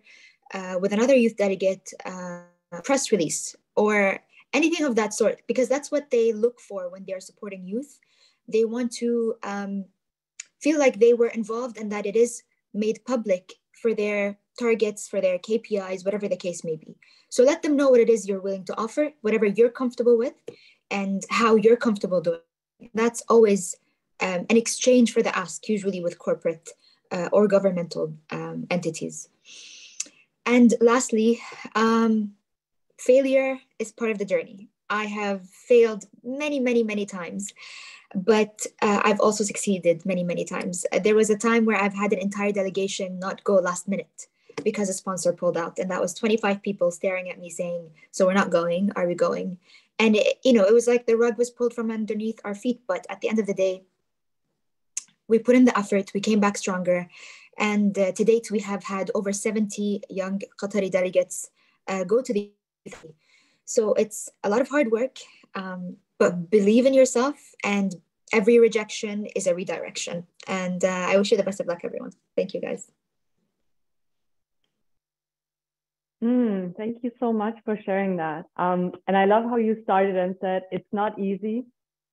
[0.54, 2.42] uh, with another youth delegate uh,
[2.84, 4.20] press release, or
[4.54, 8.00] anything of that sort, because that's what they look for when they're supporting youth.
[8.48, 9.86] They want to um,
[10.62, 15.22] feel like they were involved and that it is made public for their targets, for
[15.22, 16.96] their KPIs, whatever the case may be.
[17.30, 20.34] So let them know what it is you're willing to offer, whatever you're comfortable with,
[20.92, 22.40] and how you're comfortable doing.
[22.94, 23.76] That's always
[24.20, 26.70] um, an exchange for the ask, usually with corporate
[27.12, 29.30] uh, or governmental um, entities.
[30.46, 31.42] And lastly,
[31.76, 32.34] um,
[33.00, 34.70] failure is part of the journey.
[34.90, 37.54] I have failed many, many, many times,
[38.16, 40.86] but uh, I've also succeeded many, many times.
[41.04, 44.28] There was a time where I've had an entire delegation not go last minute
[44.64, 48.26] because a sponsor pulled out and that was 25 people staring at me saying so
[48.26, 49.58] we're not going are we going?
[50.00, 52.82] And it, you know it was like the rug was pulled from underneath our feet
[52.88, 53.84] but at the end of the day
[55.28, 57.08] we put in the effort we came back stronger
[57.58, 61.50] and uh, to date we have had over 70 young qatari delegates
[61.88, 62.52] uh, go to the
[63.66, 65.18] so it's a lot of hard work
[65.56, 67.96] um, but believe in yourself and
[68.34, 70.28] every rejection is a redirection.
[70.48, 72.12] And uh, i wish you the best of luck everyone.
[72.36, 72.92] Thank you guys
[76.24, 78.46] Mm, thank you so much for sharing that.
[78.56, 81.66] Um, and I love how you started and said it's not easy,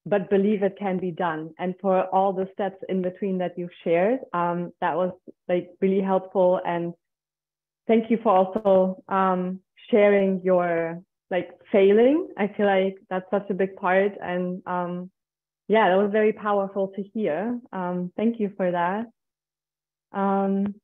[0.05, 1.55] but believe it can be done.
[1.59, 5.13] And for all the steps in between that you shared, um, that was
[5.49, 6.61] like really helpful.
[6.67, 6.93] And
[7.87, 12.29] thank you for also um, sharing your like failing.
[12.37, 14.13] I feel like that's such a big part.
[14.23, 15.11] And um,
[15.67, 17.59] yeah, that was very powerful to hear.
[17.73, 19.07] Um, thank you for that.
[20.13, 20.75] Um,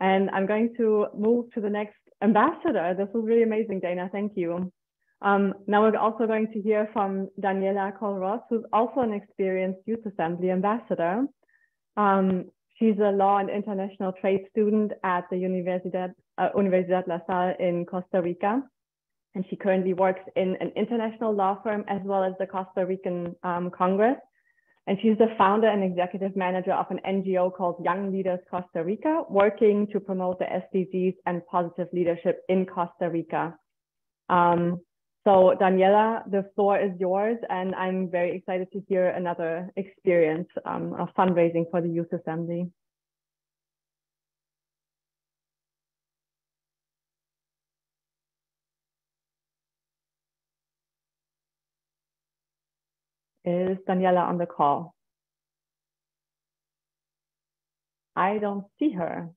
[0.00, 2.94] and I'm going to move to the next ambassador.
[2.96, 4.08] This was really amazing, Dana.
[4.10, 4.72] Thank you.
[5.20, 10.06] Um, now we're also going to hear from Daniela Colros, who's also an experienced Youth
[10.06, 11.26] Assembly ambassador.
[11.96, 12.44] Um,
[12.78, 17.84] she's a law and international trade student at the Universidad, uh, Universidad La Salle in
[17.84, 18.62] Costa Rica.
[19.34, 23.34] And she currently works in an international law firm as well as the Costa Rican
[23.42, 24.16] um, Congress.
[24.88, 29.22] And she's the founder and executive manager of an NGO called Young Leaders Costa Rica,
[29.28, 33.54] working to promote the SDGs and positive leadership in Costa Rica.
[34.30, 34.80] Um,
[35.24, 40.94] so Daniela, the floor is yours, and I'm very excited to hear another experience um,
[40.98, 42.70] of fundraising for the Youth Assembly.
[53.68, 54.94] Is Daniela on the call?
[58.16, 59.28] I don't see her.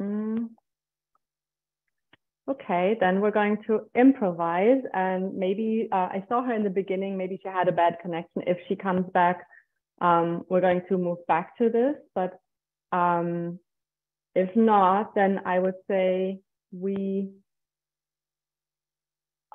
[0.00, 0.48] Mm.
[2.48, 7.18] Okay, then we're going to improvise and maybe uh, I saw her in the beginning,
[7.18, 8.42] maybe she had a bad connection.
[8.46, 9.46] If she comes back,
[10.00, 12.38] um, we're going to move back to this, but
[12.92, 13.58] um,
[14.34, 16.40] if not, then I would say
[16.72, 17.30] we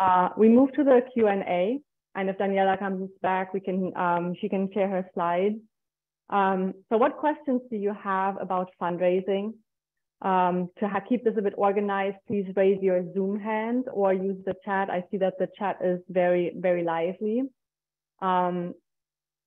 [0.01, 1.79] uh, we move to the Q&A,
[2.15, 5.59] and if Daniela comes back, we can um, she can share her slides.
[6.29, 9.53] Um, so what questions do you have about fundraising?
[10.21, 14.55] Um, to keep this a bit organized, please raise your Zoom hand or use the
[14.65, 14.89] chat.
[14.89, 17.43] I see that the chat is very, very lively.
[18.21, 18.73] Um,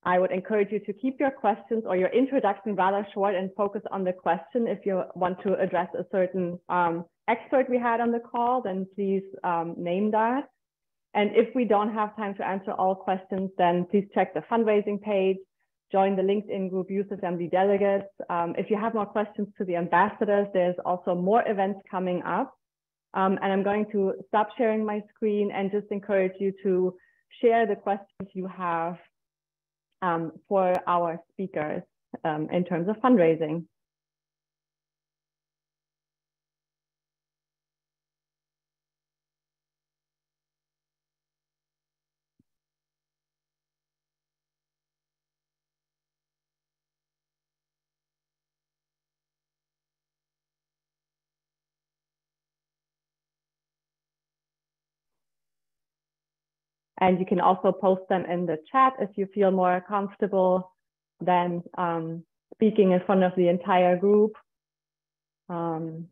[0.03, 3.81] I would encourage you to keep your questions or your introduction rather short and focus
[3.89, 4.67] on the question.
[4.67, 8.85] If you want to address a certain um, expert we had on the call, then
[8.95, 10.43] please um, name that.
[11.15, 15.01] And if we don't have time to answer all questions, then please check the fundraising
[15.01, 15.37] page,
[15.89, 18.11] join the LinkedIn group Youth Assembly Delegates.
[18.29, 22.53] Um, if you have more questions to the ambassadors, there's also more events coming up.
[23.13, 26.93] Um, and I'm going to stop sharing my screen and just encourage you to
[27.41, 28.97] share the questions you have
[30.01, 31.81] um, for our speakers
[32.25, 33.63] um, in terms of fundraising.
[57.05, 60.71] And you can also post them in the chat if you feel more comfortable
[61.21, 62.23] than um,
[62.55, 64.31] speaking in front of the entire group.
[65.47, 66.07] Um,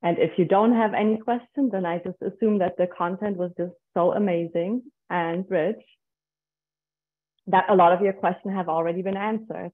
[0.00, 3.50] and if you don't have any questions, then I just assume that the content was
[3.58, 5.82] just so amazing and rich
[7.48, 9.72] that a lot of your questions have already been answered.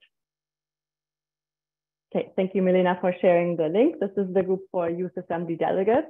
[2.12, 4.00] Okay, thank you, Milena, for sharing the link.
[4.00, 6.08] This is the group for Youth Assembly delegates.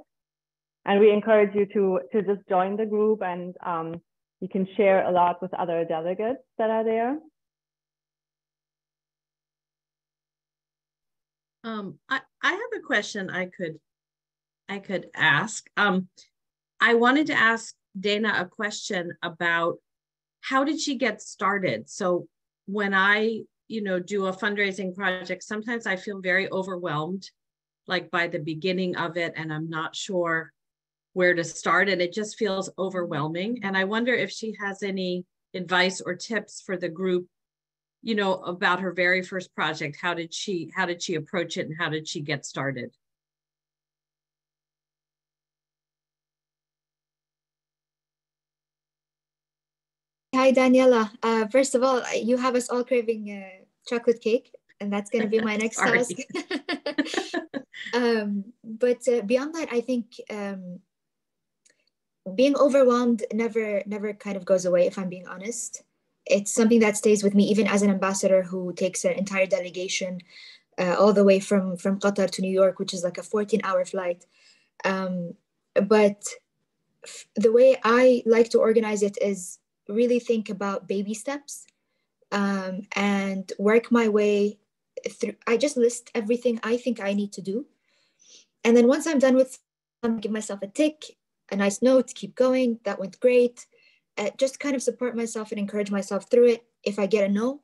[0.87, 4.01] And we encourage you to, to just join the group and um,
[4.41, 7.19] you can share a lot with other delegates that are there.
[11.65, 13.79] Um, I, I have a question I could
[14.71, 15.69] I could ask.
[15.77, 16.09] Um,
[16.81, 19.79] I wanted to ask Dana a question about
[20.41, 21.91] how did she get started?
[21.91, 22.29] So
[22.67, 27.31] when I you know, do a fundraising project, sometimes I feel very overwhelmed,
[27.87, 30.53] like by the beginning of it, and I'm not sure
[31.13, 33.61] where to start, and it just feels overwhelming.
[33.63, 37.29] And I wonder if she has any advice or tips for the group,
[38.03, 39.99] you know, about her very first project.
[40.03, 42.91] How did she how did she approach it, and how did she get started?
[50.35, 51.11] Hi, Daniela.
[51.23, 55.23] Uh, first of all, you have us all craving uh, chocolate cake, and that's going
[55.23, 56.13] to be my next task.
[57.95, 60.81] um, but uh, beyond that, I think um,
[62.35, 64.87] being overwhelmed never, never kind of goes away.
[64.87, 65.83] If I'm being honest,
[66.27, 70.21] it's something that stays with me, even as an ambassador who takes an entire delegation
[70.79, 73.85] uh, all the way from from Qatar to New York, which is like a 14-hour
[73.85, 74.25] flight.
[74.85, 75.35] Um,
[75.75, 76.25] but
[77.37, 79.59] the way I like to organize it is
[79.89, 81.67] really think about baby steps
[82.33, 84.59] um, and work my way
[85.09, 85.35] through.
[85.47, 87.67] I just list everything I think I need to do.
[88.65, 89.59] And then once I'm done with,
[90.03, 91.05] I'm give myself a tick,
[91.51, 92.79] a nice note, keep going.
[92.85, 93.67] That went great.
[94.19, 96.65] Uh, just kind of support myself and encourage myself through it.
[96.85, 97.61] If I get a no,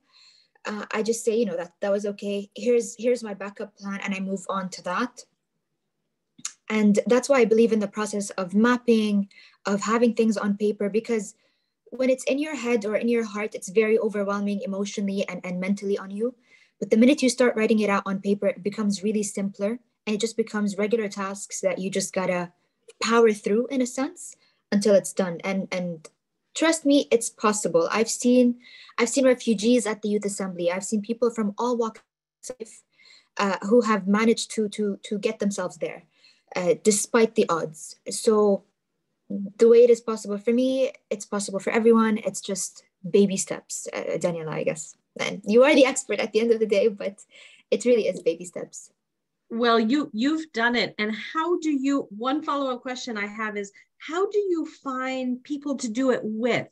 [0.66, 2.50] uh, I just say, you know, that that was okay.
[2.54, 5.24] Here's here's my backup plan, and I move on to that.
[6.68, 9.28] And that's why I believe in the process of mapping,
[9.66, 11.34] of having things on paper, because
[11.90, 15.60] when it's in your head or in your heart, it's very overwhelming emotionally and, and
[15.60, 16.34] mentally on you.
[16.78, 20.14] But the minute you start writing it out on paper, it becomes really simpler and
[20.14, 22.52] it just becomes regular tasks that you just gotta
[23.02, 24.36] power through in a sense
[24.70, 25.38] until it's done.
[25.42, 26.08] And and
[26.54, 27.88] trust me, it's possible.
[27.90, 28.58] I've seen
[28.98, 30.70] I've seen refugees at the youth assembly.
[30.70, 32.02] I've seen people from all walks
[32.50, 32.82] of life
[33.38, 36.04] uh, who have managed to to to get themselves there,
[36.54, 37.96] uh, despite the odds.
[38.10, 38.64] So
[39.28, 42.18] the way it is possible for me, it's possible for everyone.
[42.18, 44.94] It's just baby steps, uh, Daniela, I guess.
[45.18, 47.18] And you are the expert at the end of the day, but
[47.70, 48.90] it really is baby steps.
[49.48, 52.08] Well, you you've done it, and how do you?
[52.10, 56.20] One follow up question I have is how do you find people to do it
[56.22, 56.68] with?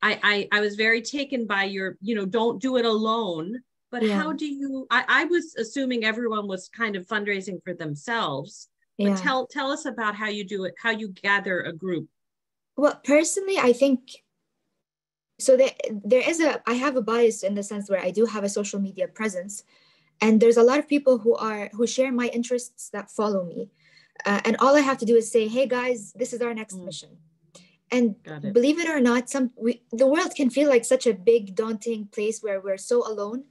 [0.00, 4.02] I I, I was very taken by your you know don't do it alone, but
[4.02, 4.20] yeah.
[4.20, 4.86] how do you?
[4.90, 8.68] I, I was assuming everyone was kind of fundraising for themselves
[8.98, 9.16] yeah.
[9.16, 12.08] tell tell us about how you do it, how you gather a group.
[12.76, 14.00] Well, personally, I think
[15.38, 15.56] so.
[15.56, 16.62] There, there is a.
[16.68, 19.64] I have a bias in the sense where I do have a social media presence,
[20.20, 23.70] and there's a lot of people who are who share my interests that follow me,
[24.26, 26.76] uh, and all I have to do is say, "Hey guys, this is our next
[26.76, 26.84] mm.
[26.84, 27.10] mission."
[27.90, 28.52] And it.
[28.52, 32.06] believe it or not, some we, the world can feel like such a big, daunting
[32.06, 33.44] place where we're so alone,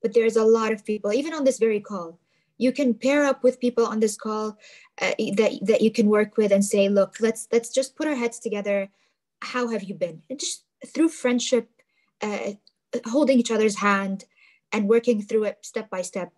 [0.00, 2.18] but there's a lot of people, even on this very call,
[2.60, 4.58] you can pair up with people on this call
[5.00, 8.14] uh, that that you can work with and say look let's let's just put our
[8.14, 8.90] heads together.
[9.42, 10.22] How have you been?
[10.28, 11.70] And just through friendship
[12.20, 12.52] uh,
[13.06, 14.26] holding each other's hand
[14.72, 16.32] and working through it step by step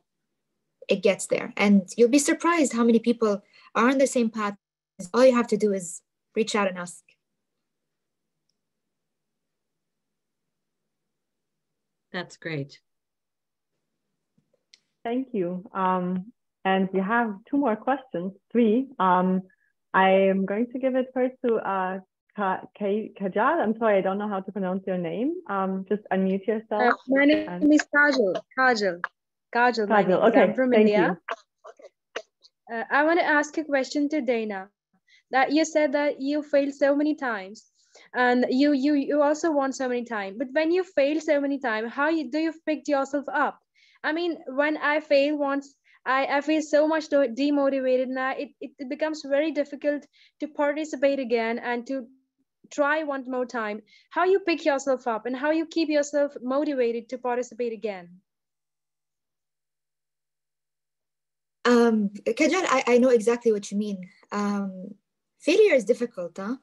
[0.89, 1.53] it gets there.
[1.57, 3.43] And you'll be surprised how many people
[3.75, 4.57] are on the same path.
[5.13, 6.03] All you have to do is
[6.37, 7.03] reach out and ask.
[12.13, 12.79] That's great
[15.05, 15.69] Thank you.
[15.75, 16.33] Um,
[16.65, 18.89] and we have two more questions, three.
[18.99, 19.43] Um,
[19.93, 21.99] I am going to give it first to uh,
[22.39, 23.63] Kajal.
[23.63, 25.35] I'm sorry, I don't know how to pronounce your name.
[25.51, 26.83] Um, just unmute yourself.
[26.83, 27.75] Uh, my name and...
[27.75, 28.37] is Kajal.
[28.59, 29.01] Kajal.
[29.55, 29.87] Kajal.
[29.89, 30.29] Kajal.
[30.29, 30.43] Okay.
[30.43, 31.19] I'm from Thank India.
[32.73, 34.69] Uh, I want to ask a question to Dana.
[35.33, 37.65] that you said that you failed so many times
[38.15, 41.59] and you you you also won so many times but when you fail so many
[41.59, 43.59] times how you, do you pick yourself up
[44.05, 45.75] i mean when i fail once
[46.05, 50.05] I, I feel so much demotivated now it, it becomes very difficult
[50.41, 52.09] to participate again and to
[52.73, 53.83] try one more time.
[54.11, 58.09] How you pick yourself up and how you keep yourself motivated to participate again?
[61.65, 64.09] Um Kajal, I, I know exactly what you mean.
[64.33, 64.95] Um
[65.39, 66.57] failure is difficult huh?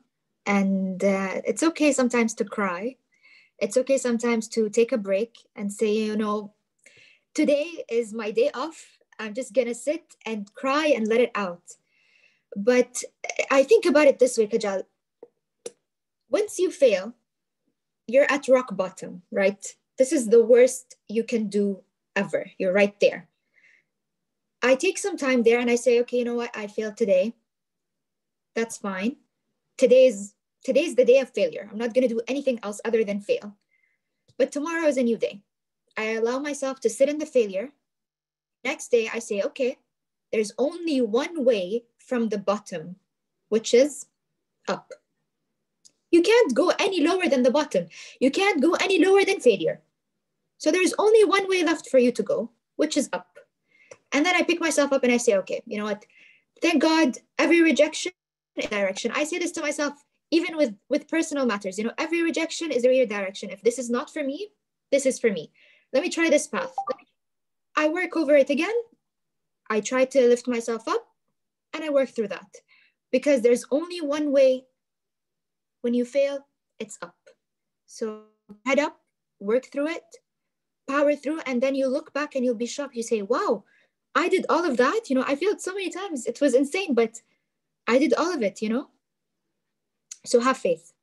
[0.45, 2.95] And uh, it's okay sometimes to cry.
[3.59, 6.53] It's okay sometimes to take a break and say you know
[7.33, 11.63] today is my day off i'm just gonna sit and cry and let it out
[12.55, 13.03] but
[13.51, 14.83] i think about it this way kajal
[16.29, 17.13] once you fail,
[18.07, 19.65] you're at rock bottom, right?
[19.97, 21.81] This is the worst you can do
[22.15, 22.49] ever.
[22.57, 23.27] You're right there.
[24.61, 26.55] I take some time there and I say, okay, you know what?
[26.55, 27.33] I failed today.
[28.55, 29.17] That's fine.
[29.77, 31.67] Today's today's the day of failure.
[31.71, 33.55] I'm not going to do anything else other than fail.
[34.37, 35.41] But tomorrow is a new day.
[35.99, 37.71] I allow myself to sit in the failure.
[38.63, 39.79] Next day, I say, okay,
[40.31, 42.95] there's only one way from the bottom,
[43.49, 44.05] which is
[44.69, 44.93] up.
[46.09, 47.87] You can't go any lower than the bottom.
[48.21, 49.81] You can't go any lower than failure.
[50.57, 53.37] So there's only one way left for you to go, which is up.
[54.13, 56.05] And then I pick myself up and I say, okay, you know what?
[56.61, 58.13] Thank God, every rejection
[58.69, 59.11] direction.
[59.13, 59.93] I say this to myself
[60.31, 61.77] even with with personal matters.
[61.77, 63.49] You know, every rejection is a redirection.
[63.49, 64.49] If this is not for me,
[64.91, 65.51] this is for me.
[65.93, 66.73] Let me try this path.
[67.75, 68.75] I work over it again.
[69.69, 71.07] I try to lift myself up
[71.73, 72.49] and I work through that
[73.11, 74.65] because there's only one way
[75.81, 76.45] when you fail,
[76.79, 77.15] it's up.
[77.85, 78.23] So
[78.65, 78.99] head up,
[79.39, 80.03] work through it,
[80.87, 82.95] power through, and then you look back and you'll be shocked.
[82.95, 83.63] You say, wow,
[84.15, 85.09] I did all of that.
[85.09, 86.25] You know, I failed so many times.
[86.25, 87.21] It was insane, but
[87.87, 88.89] I did all of it, you know?
[90.25, 90.93] So have faith.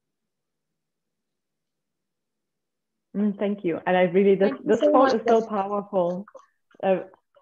[3.16, 3.80] Mm, thank you.
[3.86, 6.26] And I really, this, this so quote is so powerful.
[6.82, 6.98] Uh,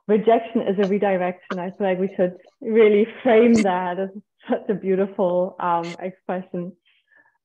[0.06, 1.58] rejection is a redirection.
[1.58, 4.10] I feel like we should really frame that as
[4.48, 6.72] such a beautiful um, expression.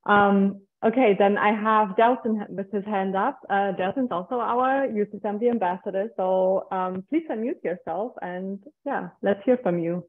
[0.06, 3.40] Um, okay, then I have Delton with his hand up.
[3.50, 6.10] Uh, Delton's also our Youth Assembly ambassador.
[6.16, 10.06] So um, please unmute yourself and yeah, let's hear from you.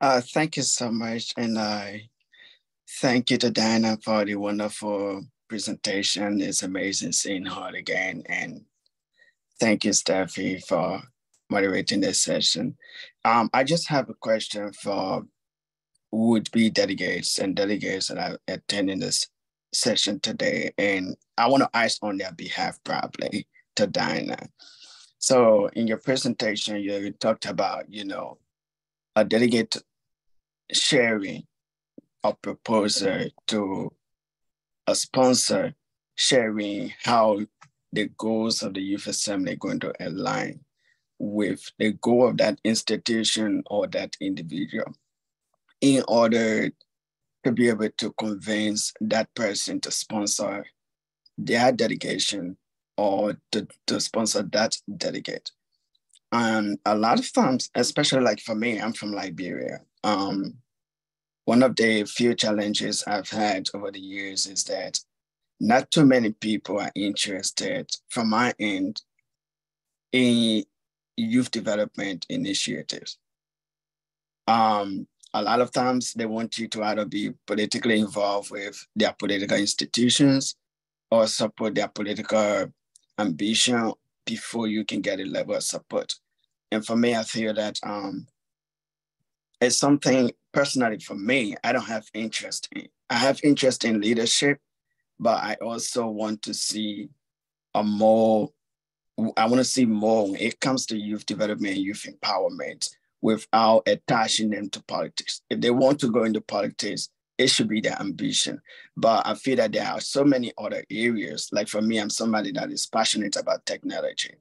[0.00, 1.32] Uh, thank you so much.
[1.36, 2.10] And I
[3.00, 6.40] thank you to Diana for the wonderful presentation.
[6.40, 8.22] It's amazing seeing her again.
[8.26, 8.62] And
[9.60, 11.02] thank you, Steffi, for
[11.50, 12.76] moderating this session.
[13.24, 15.24] Um, I just have a question for
[16.10, 19.28] would be delegates and delegates that are attending this
[19.72, 20.72] session today.
[20.78, 24.38] And I want to ask on their behalf probably to Diana.
[25.18, 28.38] So in your presentation, you talked about, you know,
[29.16, 29.76] a delegate
[30.72, 31.44] sharing
[32.22, 33.92] a proposal to
[34.86, 35.74] a sponsor
[36.14, 37.40] sharing how
[37.92, 40.60] the goals of the youth assembly are going to align
[41.18, 44.92] with the goal of that institution or that individual
[45.80, 46.70] in order
[47.44, 50.64] to be able to convince that person to sponsor
[51.36, 52.56] their delegation
[52.96, 55.50] or to, to sponsor that delegate.
[56.32, 59.80] And a lot of times, especially like for me, I'm from Liberia.
[60.02, 60.54] Um,
[61.44, 64.98] one of the few challenges I've had over the years is that
[65.60, 69.02] not too many people are interested from my end
[70.12, 70.64] in
[71.16, 73.18] youth development initiatives.
[74.46, 79.12] Um, a lot of times they want you to either be politically involved with their
[79.12, 80.56] political institutions
[81.10, 82.72] or support their political
[83.18, 83.92] ambition
[84.26, 86.14] before you can get a level of support.
[86.70, 88.26] And for me, I feel that um,
[89.60, 92.88] it's something personally for me, I don't have interest in.
[93.10, 94.58] I have interest in leadership,
[95.18, 97.08] but I also want to see
[97.74, 98.50] a more,
[99.36, 102.88] I want to see more when it comes to youth development, youth empowerment
[103.20, 105.42] without attaching them to politics.
[105.50, 108.60] If they want to go into politics, it should be their ambition.
[108.96, 111.48] But I feel that there are so many other areas.
[111.52, 114.34] Like for me, I'm somebody that is passionate about technology.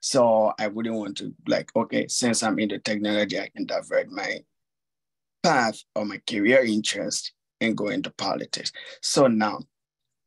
[0.00, 4.42] So I wouldn't want to like, okay, since I'm into technology, I can divert my
[5.42, 8.72] path or my career interest and go into politics.
[9.02, 9.60] So now,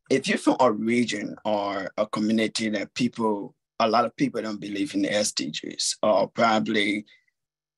[0.10, 4.60] if you're from a region or a community that people, a lot of people don't
[4.60, 7.06] believe in the SDGs or probably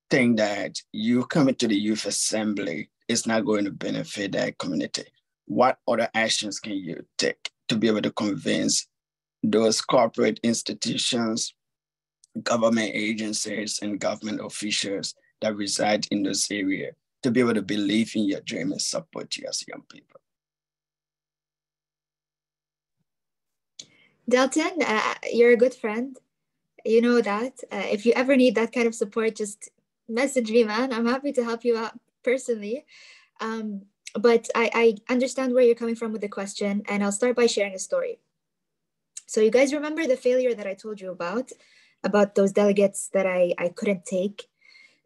[0.09, 5.05] think that you coming to the youth assembly is not going to benefit that community,
[5.45, 8.88] what other actions can you take to be able to convince
[9.43, 11.53] those corporate institutions,
[12.43, 16.91] government agencies, and government officials that reside in this area
[17.26, 20.21] to be able to believe in your dream and support you as young people.
[24.30, 26.17] Delton, uh, you're a good friend.
[26.86, 27.53] You know that.
[27.71, 29.69] Uh, if you ever need that kind of support, just
[30.07, 30.93] message me, man.
[30.93, 32.86] I'm happy to help you out personally.
[33.41, 33.82] Um,
[34.13, 37.47] but I, I understand where you're coming from with the question, and I'll start by
[37.47, 38.19] sharing a story.
[39.26, 41.51] So you guys remember the failure that I told you about,
[42.03, 44.47] about those delegates that I, I couldn't take?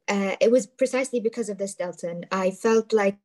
[0.10, 2.26] Uh, it was precisely because of this, Delton.
[2.32, 3.18] I felt like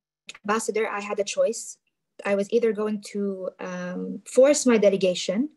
[0.44, 1.78] ambassador, I had a choice.
[2.24, 5.48] I was either going to um, force my delegation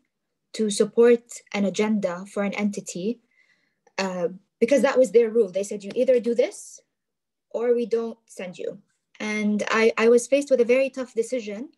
[0.54, 1.22] to support
[1.52, 3.20] an agenda for an entity
[3.98, 5.50] uh, because that was their rule.
[5.50, 6.80] They said, you either do this
[7.50, 8.78] or we don't send you.
[9.20, 11.70] And I, I was faced with a very tough decision.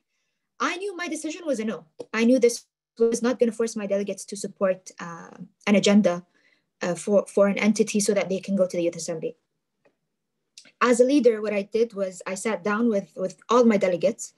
[0.60, 1.86] I knew my decision was a no.
[2.14, 2.66] I knew this
[2.98, 5.30] was not going to force my delegates to support uh,
[5.66, 6.24] an agenda
[6.82, 9.36] uh, for, for an entity so that they can go to the youth assembly.
[10.80, 14.34] As a leader, what I did was I sat down with, with all my delegates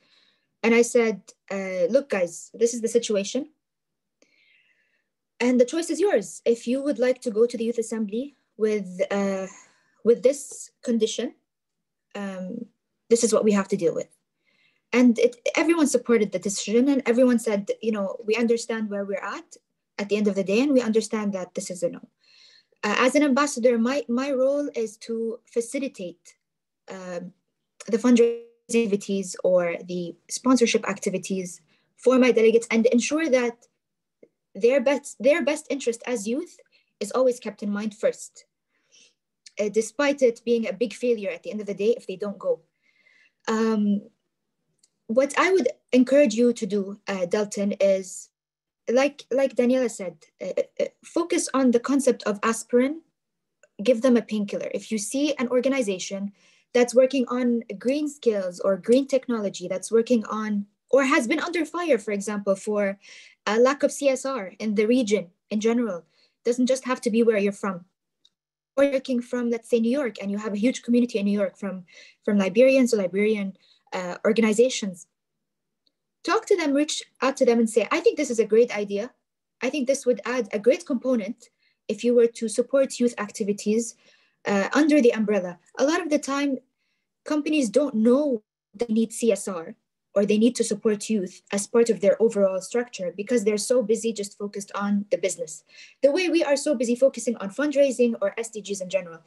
[0.62, 3.50] and I said, uh, look, guys, this is the situation.
[5.40, 6.42] And the choice is yours.
[6.44, 9.46] If you would like to go to the youth assembly with, uh,
[10.04, 11.34] with this condition,
[12.14, 12.66] um,
[13.08, 14.08] this is what we have to deal with
[14.92, 19.24] and it, everyone supported the decision and everyone said you know we understand where we're
[19.36, 19.56] at
[19.98, 22.00] at the end of the day and we understand that this is a no
[22.84, 26.34] uh, as an ambassador my, my role is to facilitate
[26.90, 27.32] um,
[27.86, 31.60] the fundraising activities or the sponsorship activities
[31.96, 33.66] for my delegates and ensure that
[34.54, 36.58] their best their best interest as youth
[37.00, 38.44] is always kept in mind first
[39.60, 42.16] uh, despite it being a big failure at the end of the day if they
[42.16, 42.60] don't go.
[43.48, 44.02] Um,
[45.06, 48.30] what I would encourage you to do, uh, Delton, is
[48.90, 53.02] like like Daniela said, uh, focus on the concept of aspirin.
[53.82, 54.70] Give them a painkiller.
[54.74, 56.32] If you see an organization
[56.74, 61.64] that's working on green skills or green technology, that's working on or has been under
[61.64, 62.98] fire, for example, for
[63.46, 66.04] a lack of CSR in the region in general,
[66.44, 67.86] doesn't just have to be where you're from.
[68.76, 71.38] Or working from, let's say, New York, and you have a huge community in New
[71.38, 71.84] York from
[72.24, 73.56] from Liberians or Liberian
[73.92, 75.06] uh, organizations.
[76.24, 78.74] Talk to them, reach out to them and say, I think this is a great
[78.76, 79.10] idea.
[79.60, 81.48] I think this would add a great component
[81.88, 83.96] if you were to support youth activities
[84.46, 85.58] uh, under the umbrella.
[85.78, 86.58] A lot of the time,
[87.24, 88.42] companies don't know
[88.74, 89.74] they need CSR
[90.14, 93.82] or they need to support youth as part of their overall structure because they're so
[93.82, 95.64] busy just focused on the business.
[96.02, 99.20] The way we are so busy focusing on fundraising or SDGs in general.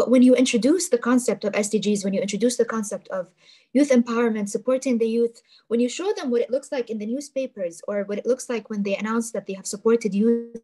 [0.00, 3.28] But when you introduce the concept of SDGs, when you introduce the concept of
[3.74, 7.04] youth empowerment, supporting the youth, when you show them what it looks like in the
[7.04, 10.56] newspapers or what it looks like when they announce that they have supported youth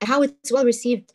[0.00, 1.14] and how it's well received,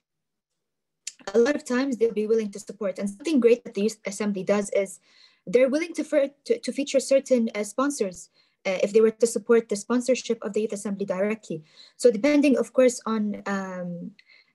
[1.34, 3.00] a lot of times they'll be willing to support.
[3.00, 5.00] And something great that the Youth Assembly does is
[5.48, 6.04] they're willing to,
[6.44, 8.28] to, to feature certain uh, sponsors
[8.66, 11.64] uh, if they were to support the sponsorship of the Youth Assembly directly.
[11.96, 14.12] So depending, of course, on um,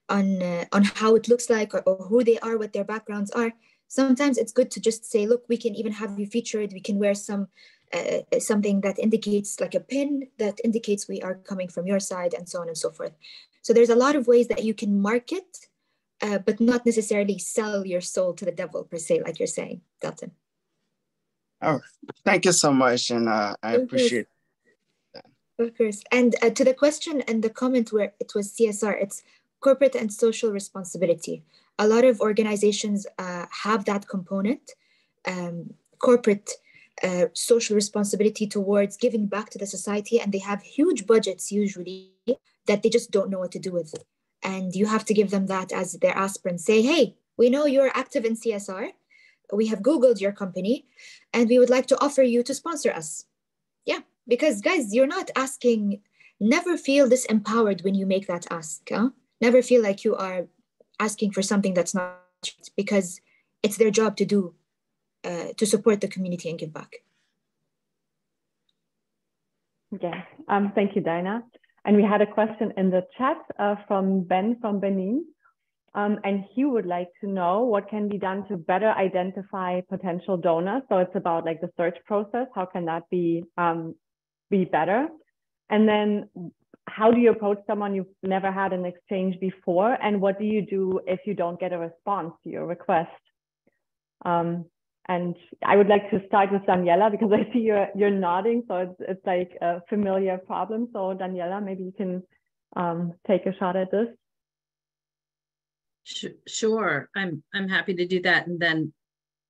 [0.09, 3.31] on uh, on how it looks like or, or, who they are what their backgrounds
[3.33, 3.53] are.
[3.89, 6.73] Sometimes it's good to just say look we can even have you featured.
[6.73, 7.49] We can wear some
[7.93, 12.35] uh, something that indicates like a pin that indicates we are coming from your side
[12.35, 13.13] and so on and so forth.
[13.63, 15.69] So there's a lot of ways that you can market
[16.23, 19.81] uh, but not necessarily sell your soul to the devil per se like you're saying
[20.01, 20.33] Delton.
[21.63, 21.81] oh
[22.25, 24.27] thank you so much and uh, i appreciate
[25.15, 25.25] that.
[25.59, 26.03] Of course.
[26.13, 29.23] And uh, to the question and the comment where it was csr it's
[29.61, 31.43] corporate and social responsibility.
[31.79, 34.73] A lot of organizations uh, have that component,
[35.27, 36.51] um, corporate
[37.03, 42.13] uh, social responsibility towards giving back to the society, and they have huge budgets usually
[42.67, 43.95] that they just don't know what to do with.
[44.43, 46.59] And you have to give them that as their aspirin.
[46.59, 48.91] Say, hey, we know you're active in CSR.
[49.53, 50.87] We have Googled your company,
[51.33, 53.27] and we would like to offer you to sponsor us.
[53.85, 56.01] Yeah, because guys, you're not asking,
[56.41, 58.89] never feel disempowered when you make that ask.
[58.91, 59.11] Huh?
[59.41, 60.47] Never feel like you are
[60.99, 62.19] asking for something that's not
[62.77, 63.21] because
[63.63, 64.55] it's their job to do
[65.25, 66.97] uh, to support the community and give back.
[70.01, 71.43] Yeah, um, thank you, dina
[71.85, 75.25] And we had a question in the chat uh, from Ben from Benin.
[75.95, 80.37] Um, and he would like to know what can be done to better identify potential
[80.37, 80.83] donors.
[80.91, 82.49] So it's about like the search process.
[82.55, 83.95] How can that be um,
[84.51, 85.09] be better?
[85.71, 86.29] And then
[86.89, 89.93] how do you approach someone you've never had an exchange before?
[90.03, 93.11] And what do you do if you don't get a response to your request?
[94.25, 94.67] Um,
[95.09, 98.65] and I would like to start with Daniela because I see you're, you're nodding.
[98.69, 100.89] So it's, it's like a familiar problem.
[100.93, 102.23] So Daniela, maybe you can
[102.75, 104.09] um, take a shot at this.
[106.47, 108.47] Sure, I'm, I'm happy to do that.
[108.47, 108.93] And then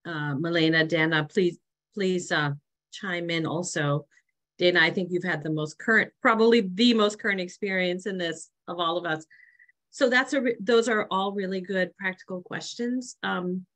[0.06, 1.58] uh, Milena, Dana, please,
[1.94, 2.52] please uh,
[2.92, 4.06] chime in also.
[4.58, 8.50] Dana, I think you've had the most current, probably the most current experience in this
[8.68, 9.24] of all of us.
[9.90, 13.16] So that's a, those are all really good practical questions.
[13.22, 13.66] Um,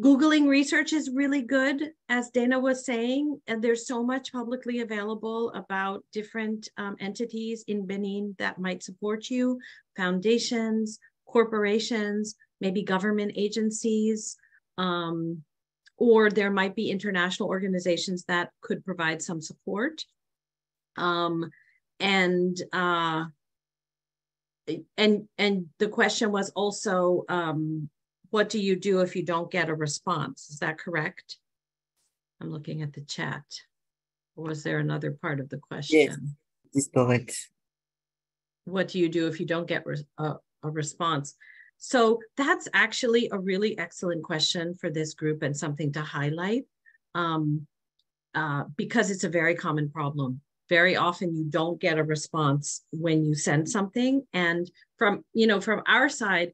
[0.00, 5.50] Googling research is really good, as Dana was saying, and there's so much publicly available
[5.52, 9.58] about different um, entities in Benin that might support you,
[9.98, 14.36] foundations, corporations, maybe government agencies,
[14.78, 15.42] um,
[16.00, 20.04] or there might be international organizations that could provide some support.
[20.96, 21.50] Um,
[22.00, 23.26] and uh,
[24.96, 27.90] and and the question was also, um,
[28.30, 30.48] what do you do if you don't get a response?
[30.48, 31.36] Is that correct?
[32.40, 33.44] I'm looking at the chat.
[34.36, 36.34] Or was there another part of the question?
[36.72, 37.50] Yes, correct.
[38.64, 39.84] What do you do if you don't get
[40.16, 41.34] a, a response?
[41.80, 46.66] So that's actually a really excellent question for this group and something to highlight
[47.14, 47.66] um,
[48.34, 50.42] uh, because it's a very common problem.
[50.68, 54.24] Very often you don't get a response when you send something.
[54.34, 56.52] And from, you know, from our side,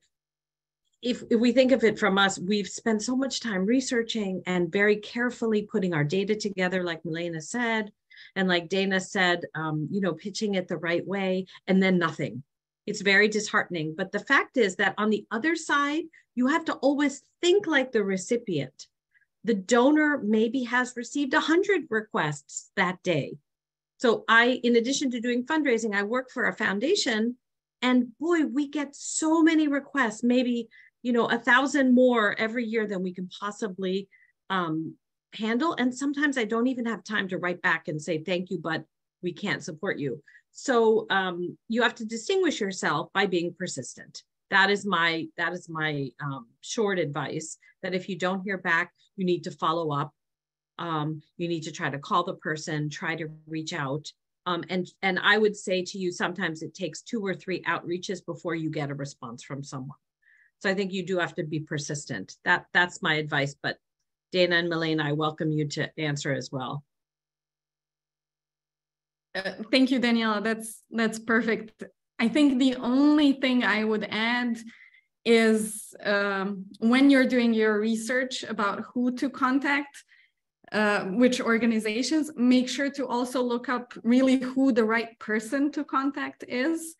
[1.03, 4.70] if, if we think of it from us, we've spent so much time researching and
[4.72, 7.91] very carefully putting our data together, like Milena said,
[8.37, 12.45] and like Dana said, um, you know, pitching it the right way, and then nothing.
[12.87, 13.95] It's very disheartening.
[13.97, 17.93] But the fact is that on the other side, you have to always think like
[17.93, 18.87] the recipient.
[19.45, 23.39] The donor maybe has received 100 requests that day.
[23.99, 27.37] So I, in addition to doing fundraising, I work for a foundation
[27.82, 30.68] and boy, we get so many requests, maybe,
[31.03, 34.09] you know, a thousand more every year than we can possibly
[34.51, 34.95] um,
[35.34, 35.74] handle.
[35.78, 38.84] And sometimes I don't even have time to write back and say, thank you, but
[39.22, 40.22] we can't support you.
[40.59, 44.22] So um, you have to distinguish yourself by being persistent.
[44.48, 47.59] That is my that is my um, short advice.
[47.82, 50.14] That if you don't hear back, you need to follow up.
[50.78, 54.11] Um, you need to try to call the person, try to reach out,
[54.46, 58.24] um, and and I would say to you, sometimes it takes two or three outreaches
[58.24, 59.98] before you get a response from someone.
[60.61, 62.36] So I think you do have to be persistent.
[62.46, 63.54] That that's my advice.
[63.62, 63.76] But
[64.32, 66.82] Dana and Milena, I welcome you to answer as well.
[69.37, 70.43] Uh, thank you, Daniela.
[70.43, 71.84] That's that's perfect.
[72.18, 74.57] I think the only thing I would add
[75.26, 80.05] is um, when you're doing your research about who to contact,
[80.72, 85.84] uh, which organizations, make sure to also look up really who the right person to
[85.84, 86.95] contact is.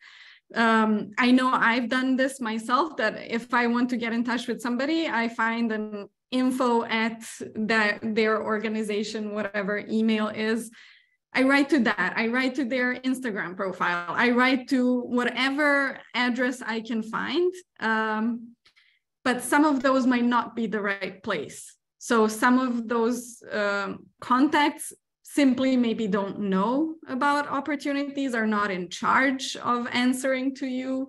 [0.53, 4.47] Um, I know I've done this myself that if I want to get in touch
[4.47, 7.21] with somebody, I find an info at
[7.55, 10.69] that their organization, whatever email is,
[11.37, 12.13] I write to that.
[12.15, 14.11] I write to their Instagram profile.
[14.25, 17.53] I write to whatever address I can find.
[17.79, 18.55] Um,
[19.23, 21.75] but some of those might not be the right place.
[21.99, 28.89] So some of those um, contacts simply maybe don't know about opportunities, are not in
[28.89, 31.07] charge of answering to you.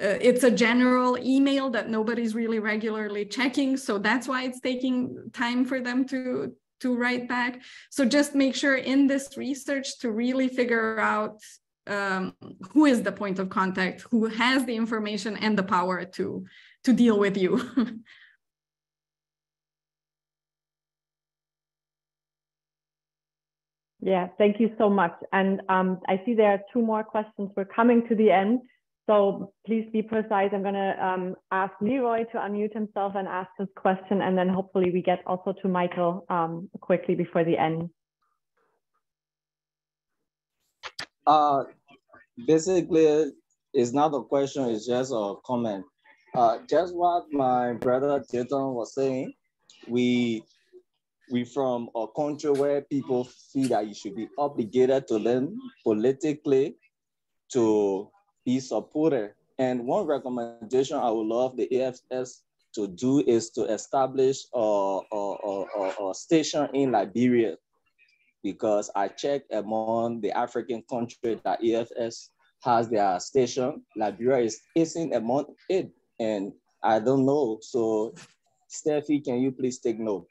[0.00, 3.76] Uh, it's a general email that nobody's really regularly checking.
[3.76, 7.60] So that's why it's taking time for them to, to write back.
[7.90, 11.40] So just make sure in this research to really figure out
[11.86, 12.34] um,
[12.72, 16.44] who is the point of contact, who has the information and the power to,
[16.84, 17.60] to deal with you.
[24.00, 25.14] yeah, thank you so much.
[25.32, 27.50] And um, I see there are two more questions.
[27.56, 28.60] We're coming to the end.
[29.08, 30.50] So please be precise.
[30.52, 34.50] I'm going to um, ask Leroy to unmute himself and ask his question, and then
[34.50, 37.88] hopefully we get also to Michael um, quickly before the end.
[41.26, 41.64] Uh,
[42.46, 43.32] basically,
[43.72, 45.86] it's not a question, it's just a comment.
[46.34, 49.32] Uh, just what my brother Jason was saying,
[49.88, 50.42] we
[51.30, 56.76] we from a country where people feel that you should be obligated to learn politically
[57.52, 58.10] to
[58.48, 59.34] be supported.
[59.58, 62.40] And one recommendation I would love the AFS
[62.76, 65.22] to do is to establish a, a,
[65.76, 67.56] a, a station in Liberia
[68.42, 72.30] because I checked among the African countries that AFS
[72.62, 73.82] has their station.
[73.94, 77.58] Liberia is isn't among it, and I don't know.
[77.60, 78.14] So,
[78.70, 80.26] Steffi, can you please take note?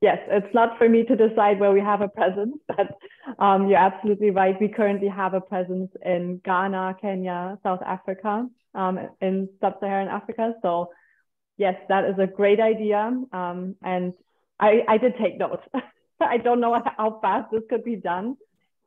[0.00, 2.98] Yes, it's not for me to decide where we have a presence, but
[3.38, 4.60] um, you're absolutely right.
[4.60, 10.54] We currently have a presence in Ghana, Kenya, South Africa, um, in sub-Saharan Africa.
[10.62, 10.90] So
[11.56, 13.12] yes, that is a great idea.
[13.32, 14.14] Um, and
[14.58, 15.62] I, I did take notes.
[16.20, 18.36] I don't know how fast this could be done.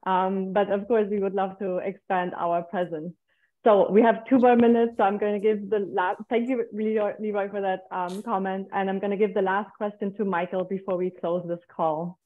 [0.06, 3.14] Um, but of course, we would love to expand our presence.
[3.64, 4.94] So we have two more minutes.
[4.98, 8.68] So I'm going to give the last, thank you, Leroy, for that um, comment.
[8.74, 12.20] And I'm going to give the last question to Michael before we close this call.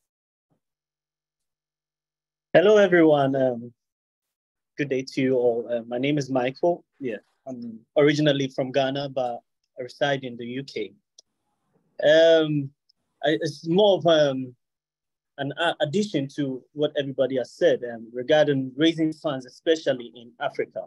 [2.53, 3.35] Hello, everyone.
[3.35, 3.71] Um,
[4.77, 5.67] good day to you all.
[5.69, 6.83] Uh, my name is Michael.
[6.99, 9.41] Yeah, I'm originally from Ghana, but
[9.79, 10.91] I reside in the UK.
[12.03, 12.71] Um,
[13.23, 14.55] I, it's more of um,
[15.37, 20.85] an addition to what everybody has said um, regarding raising funds, especially in Africa.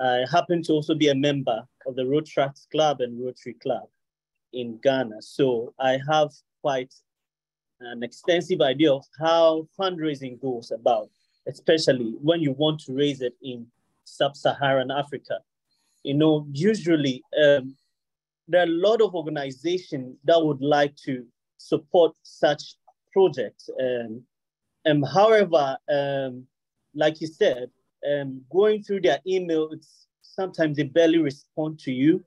[0.00, 3.88] I happen to also be a member of the Rotaract Club and Rotary Club
[4.52, 5.20] in Ghana.
[5.22, 6.30] So I have
[6.62, 6.94] quite
[7.80, 11.10] an extensive idea of how fundraising goes about,
[11.46, 13.66] especially when you want to raise it in
[14.04, 15.38] sub-Saharan Africa.
[16.02, 17.76] You know, usually um,
[18.46, 21.24] there are a lot of organizations that would like to
[21.58, 22.76] support such
[23.12, 23.68] projects.
[23.80, 24.22] Um,
[24.86, 26.46] um, however, um,
[26.94, 27.70] like you said,
[28.06, 32.24] um, going through their email, it's sometimes they barely respond to you.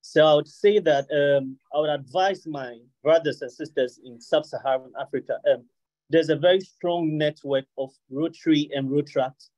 [0.00, 4.92] So I would say that um, I would advise my brothers and sisters in sub-Saharan
[5.00, 5.38] Africa.
[5.50, 5.64] Um,
[6.10, 9.48] there's a very strong network of Rotary and Rotaract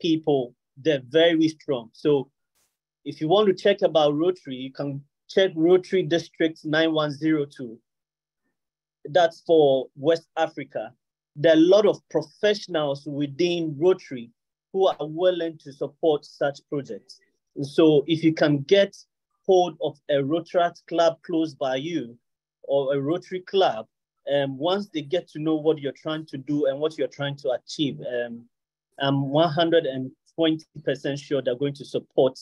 [0.00, 0.54] people.
[0.76, 1.88] They're very strong.
[1.92, 2.30] So
[3.04, 7.78] if you want to check about Rotary, you can check Rotary District 9102.
[9.06, 10.92] That's for West Africa.
[11.34, 14.30] There are a lot of professionals within Rotary
[14.74, 17.20] who are willing to support such projects.
[17.56, 18.94] And so if you can get
[19.46, 22.18] hold of a Rotary club close by you
[22.64, 23.86] or a Rotary club,
[24.34, 27.36] um, once they get to know what you're trying to do and what you're trying
[27.36, 28.44] to achieve, um,
[28.98, 30.10] I'm 120%
[31.18, 32.36] sure they're going to support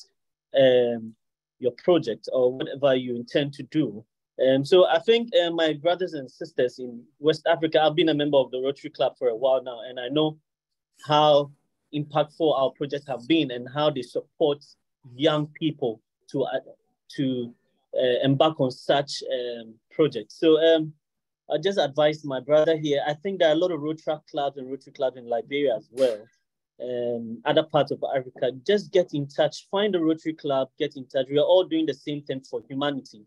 [0.59, 1.15] um,
[1.59, 4.03] your project or whatever you intend to do.
[4.49, 8.15] Um, so I think uh, my brothers and sisters in West Africa, I've been a
[8.15, 10.39] member of the Rotary Club for a while now, and I know
[11.07, 11.51] how
[11.95, 14.65] impactful our projects have been and how they support
[15.15, 16.61] young people to uh,
[17.17, 17.53] to
[17.97, 20.39] uh, embark on such um, projects.
[20.39, 20.93] So um,
[21.53, 23.03] I just advise my brother here.
[23.07, 25.89] I think there are a lot of Rotary clubs and Rotary clubs in Liberia as
[25.91, 26.19] well,
[26.83, 28.53] um, other parts of Africa.
[28.67, 29.69] Just get in touch.
[29.71, 30.69] Find a Rotary club.
[30.79, 31.27] Get in touch.
[31.31, 33.27] We are all doing the same thing for humanity.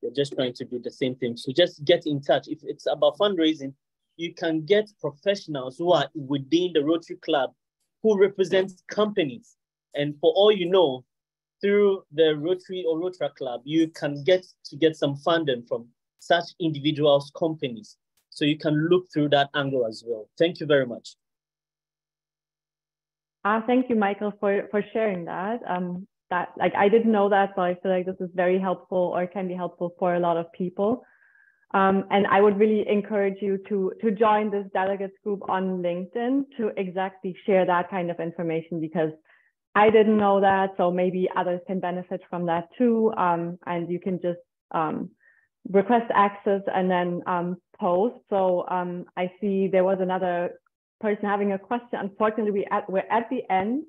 [0.00, 1.36] We're just trying to do the same thing.
[1.36, 2.46] So just get in touch.
[2.46, 3.74] If it's about fundraising,
[4.16, 7.52] you can get professionals who are within the Rotary Club
[8.02, 9.56] who represents companies.
[9.94, 11.04] And for all you know,
[11.60, 15.88] through the Rotary or Rotary Club, you can get to get some funding from
[16.20, 17.96] such individuals, companies.
[18.30, 20.28] So you can look through that angle as well.
[20.38, 21.16] Thank you very much.
[23.44, 25.60] Uh, thank you, Michael, for, for sharing that.
[25.66, 29.12] Um, that like I didn't know that, so I feel like this is very helpful
[29.16, 31.02] or can be helpful for a lot of people.
[31.74, 36.44] Um, and I would really encourage you to to join this delegates group on LinkedIn
[36.56, 39.10] to exactly share that kind of information because
[39.74, 43.12] I didn't know that, so maybe others can benefit from that too.
[43.16, 44.40] Um, and you can just
[44.72, 45.10] um,
[45.70, 48.16] request access and then um, post.
[48.30, 50.52] So um, I see there was another
[51.00, 51.98] person having a question.
[52.00, 53.84] Unfortunately, we at, we're at the end.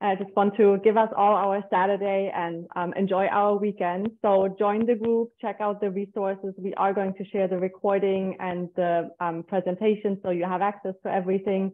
[0.00, 4.10] I just want to give us all our Saturday and um, enjoy our weekend.
[4.20, 6.52] So join the group, check out the resources.
[6.58, 10.94] We are going to share the recording and the um, presentation so you have access
[11.04, 11.72] to everything.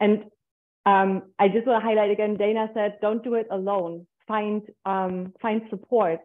[0.00, 0.24] And
[0.84, 4.06] um, I just want to highlight again, Dana said, don't do it alone.
[4.28, 6.20] Find, um, find support.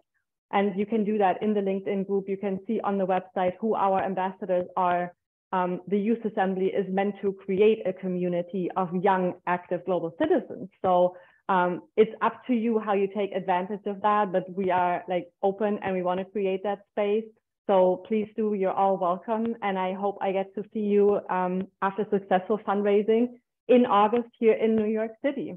[0.52, 2.26] And you can do that in the LinkedIn group.
[2.28, 5.14] You can see on the website who our ambassadors are.
[5.54, 10.70] Um, the Youth Assembly is meant to create a community of young, active global citizens.
[10.82, 11.16] So
[11.49, 15.28] um, it's up to you how you take advantage of that, but we are like
[15.43, 17.26] open and we want to create that space.
[17.68, 19.56] So please do, you're all welcome.
[19.62, 23.28] And I hope I get to see you um, after successful fundraising
[23.68, 25.56] in August here in New York City.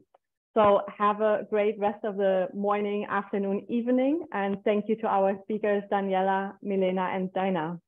[0.55, 5.36] So have a great rest of the morning, afternoon, evening, and thank you to our
[5.42, 7.80] speakers, Daniela, Milena, and Dinah.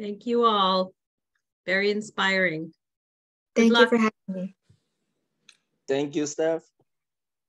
[0.00, 0.94] Thank you all.
[1.66, 2.72] Very inspiring.
[3.54, 4.56] Thank you for having me.
[5.86, 6.62] Thank you, Steph.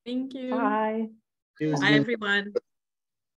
[0.05, 0.51] Thank you.
[0.51, 1.07] Bye.
[1.61, 2.53] Bye, everyone.